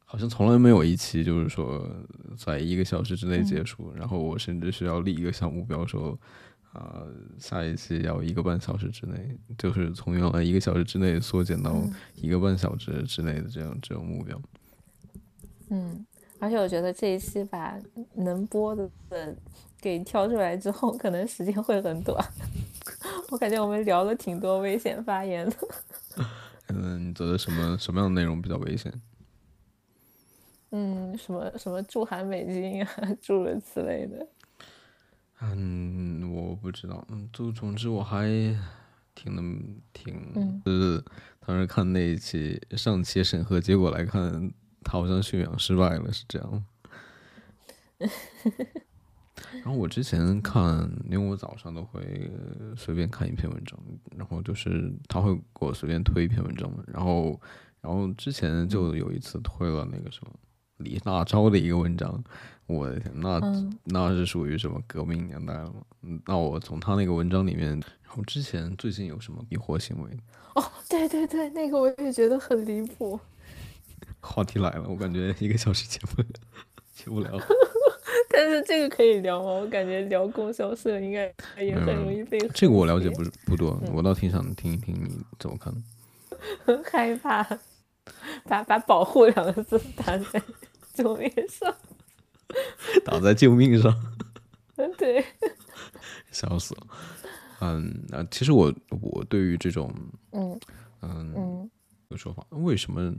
[0.05, 1.89] 好像从来没有一期就是说
[2.37, 6.17] 在一个小时之内结束，然后我甚至需要立一个小目标，说
[6.71, 7.03] 啊
[7.39, 11.75] 下一期要一个半小时之内，就是从原来一个小时之内缩减到
[12.15, 14.39] 一个半小时之内的这样这种目标。
[15.69, 16.05] 嗯，
[16.39, 17.75] 而且我觉得这一期把
[18.13, 18.89] 能播的
[19.81, 22.23] 给挑出来之后，可能时间会很短。
[23.31, 25.55] 我感觉我们聊了挺多危险发言的。
[26.67, 28.93] 嗯，你觉得什么什么样的内容比较危险？
[30.77, 32.89] 嗯，什么什么驻韩美军啊，
[33.21, 34.27] 诸如此类的。
[35.39, 37.05] 嗯，我不知道。
[37.09, 38.27] 嗯，就总之我还
[39.15, 39.57] 挺能
[39.93, 41.01] 挺，嗯就是
[41.45, 44.51] 当时看那一期上期审核结果来看，
[44.83, 46.65] 他好像驯养失败了，是这样。
[49.63, 52.29] 然后我之前看，因为我早上都会
[52.75, 53.79] 随便看一篇文章，
[54.17, 57.39] 然后就是他会给我随便推一篇文章嘛，然后
[57.79, 60.31] 然后之前就有一次推了那个什么
[60.77, 62.23] 李大钊的一个文章，
[62.67, 65.81] 我的天，那、嗯那是属于什么革命年代了吗？
[66.03, 70.09] 嗯那我从他那个文章里面，然后之前最近有什么迷惑行为？
[70.55, 73.19] 哦，对对对，那个我也觉得很离谱。
[74.21, 76.21] 话题来了，我感觉一个小时结不
[76.93, 77.39] 结不了。
[78.29, 79.49] 但是这个可以聊吗？
[79.49, 85.73] 我感觉聊供销社应该也很容易被这个我了解不是不多，我倒挺想听一听你怎么看。
[86.65, 87.43] 很害怕，
[88.43, 90.41] 把把保护两个字打在
[90.95, 91.75] 桌面上。
[93.03, 93.93] 打在救命上，
[94.97, 95.23] 对，
[96.31, 96.87] 笑死了。
[97.61, 99.93] 嗯，啊，其实我我对于这种
[100.31, 100.59] 嗯
[101.01, 101.69] 嗯嗯
[102.09, 103.13] 的说法，为什么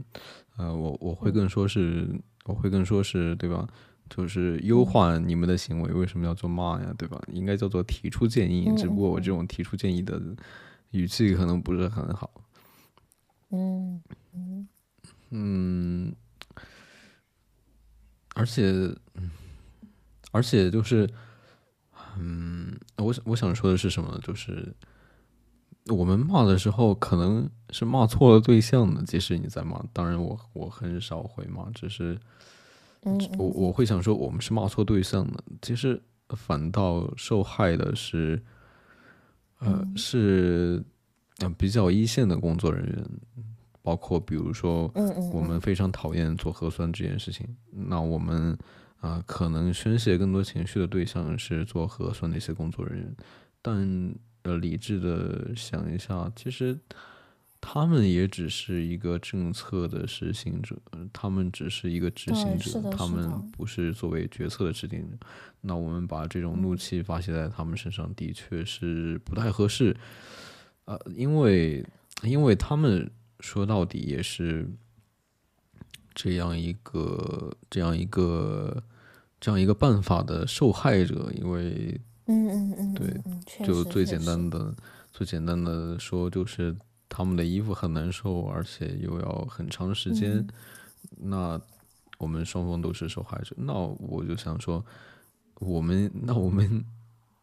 [0.57, 2.07] 呃，我我会更说是，
[2.45, 3.67] 我会更说是对吧？
[4.09, 6.93] 就是优化你们的行为，为什么要做骂呀？
[6.97, 7.21] 对吧？
[7.33, 10.21] 应该叫做提出建议，只不过我这种提出建议的
[10.91, 12.31] 语气可能不是很好。
[13.51, 14.01] 嗯
[15.31, 16.15] 嗯，
[18.37, 18.71] 而且，
[19.15, 19.31] 嗯
[20.31, 21.09] 而且就是，
[22.17, 24.19] 嗯，我想我想说的是什么呢？
[24.23, 24.73] 就是
[25.87, 29.01] 我们骂的时候，可能是骂错了对象的。
[29.03, 32.19] 即使你在骂，当然我我很少会骂，只是
[33.03, 35.43] 嗯我我会想说，我们是骂错对象的。
[35.61, 38.43] 其实反倒受害的是，
[39.59, 40.83] 呃，是
[41.39, 43.05] 呃比较一线的工作人员，
[43.87, 44.91] 包括比如说，
[45.31, 48.51] 我们非常讨厌做核酸这件事情，那我们
[48.99, 53.15] 啊、呃可能宣泄更多情绪的对象是做核酸的一些工作人员，
[53.61, 56.77] 但呃，理智的想一下，其实
[57.61, 65.15] 他们也只是一个政策的实行者，呃他们只是一个执行者，他们不是作为决策的制定者。
[65.61, 69.95] 那我们把这种怒气发泄在他们身上，的确是不太合适。
[70.83, 71.85] 呃，因为
[72.23, 73.09] 因为他们
[73.39, 74.69] 说到底也是
[76.13, 78.83] 这样一个这样一个
[79.39, 84.73] 这样一个办法的受害者，因为嗯嗯嗯，对就最简单的
[85.11, 86.75] 最简单的说，就是
[87.07, 90.37] 他们的衣服很难受，而且又要很长时间。
[90.37, 90.47] 嗯
[91.19, 91.59] 那
[92.17, 94.83] 我们双方都是受害者，那我就想说，
[95.59, 96.83] 我们那我们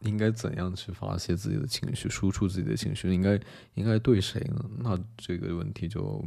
[0.05, 3.13] 应该怎样去发泄自己的情绪，输出自己的情绪？
[3.13, 3.41] 应该
[3.75, 4.71] 应该对谁呢？
[4.79, 6.25] 那这个问题就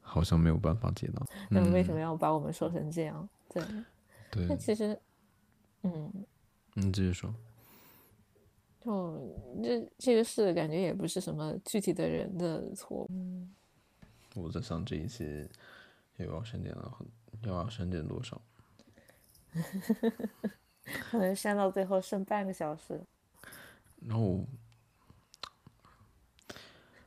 [0.00, 1.24] 好像没有办法解答。
[1.50, 3.28] 那为什么要把我们说成这样？
[3.52, 3.62] 对，
[4.30, 4.98] 对那，其实，
[5.82, 6.12] 嗯，
[6.74, 7.34] 你继续说。
[8.80, 13.46] 就这这个事感觉也不是什么具体的人的错误。
[14.34, 15.46] 我在想这一期
[16.16, 17.06] 又要删减了很，
[17.42, 18.40] 又要删减多少？
[21.10, 23.00] 可能删到最后剩半个小时，
[24.06, 24.44] 然后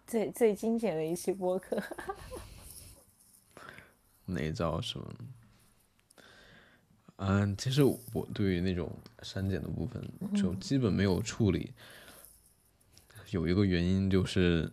[0.05, 1.81] 最最精简的一期播客。
[4.25, 5.13] 那叫什么？
[7.17, 10.01] 嗯，其实我对于那种删减的部分
[10.35, 11.71] 就基本没有处理。
[13.29, 14.71] 有一个原因就是，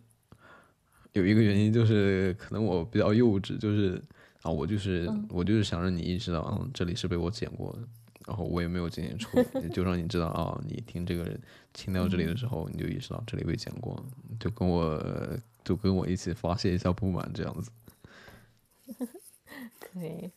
[1.13, 4.03] 有一个原因就是可能我比较幼稚，就是
[4.43, 7.79] 啊，我就是、我就是想让你意识到，嗯，这里是被我剪过的，
[8.29, 11.41] 然后我也没有进行处理，就让你知道啊，你听这个人
[11.73, 14.05] 听到这里的时候，你就意识到这里被剪过，
[14.39, 15.03] 就跟我
[15.65, 17.71] 就跟我一起发泄一下不满这样子。
[19.81, 20.31] 可以，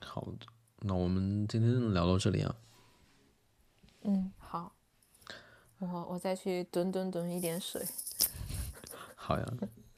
[0.00, 0.46] 好的，
[0.80, 2.56] 那我们今天聊到这里啊。
[4.02, 4.74] 嗯，好，
[5.78, 7.86] 我我再去蹲蹲蹲一点水。
[9.14, 9.46] 好呀，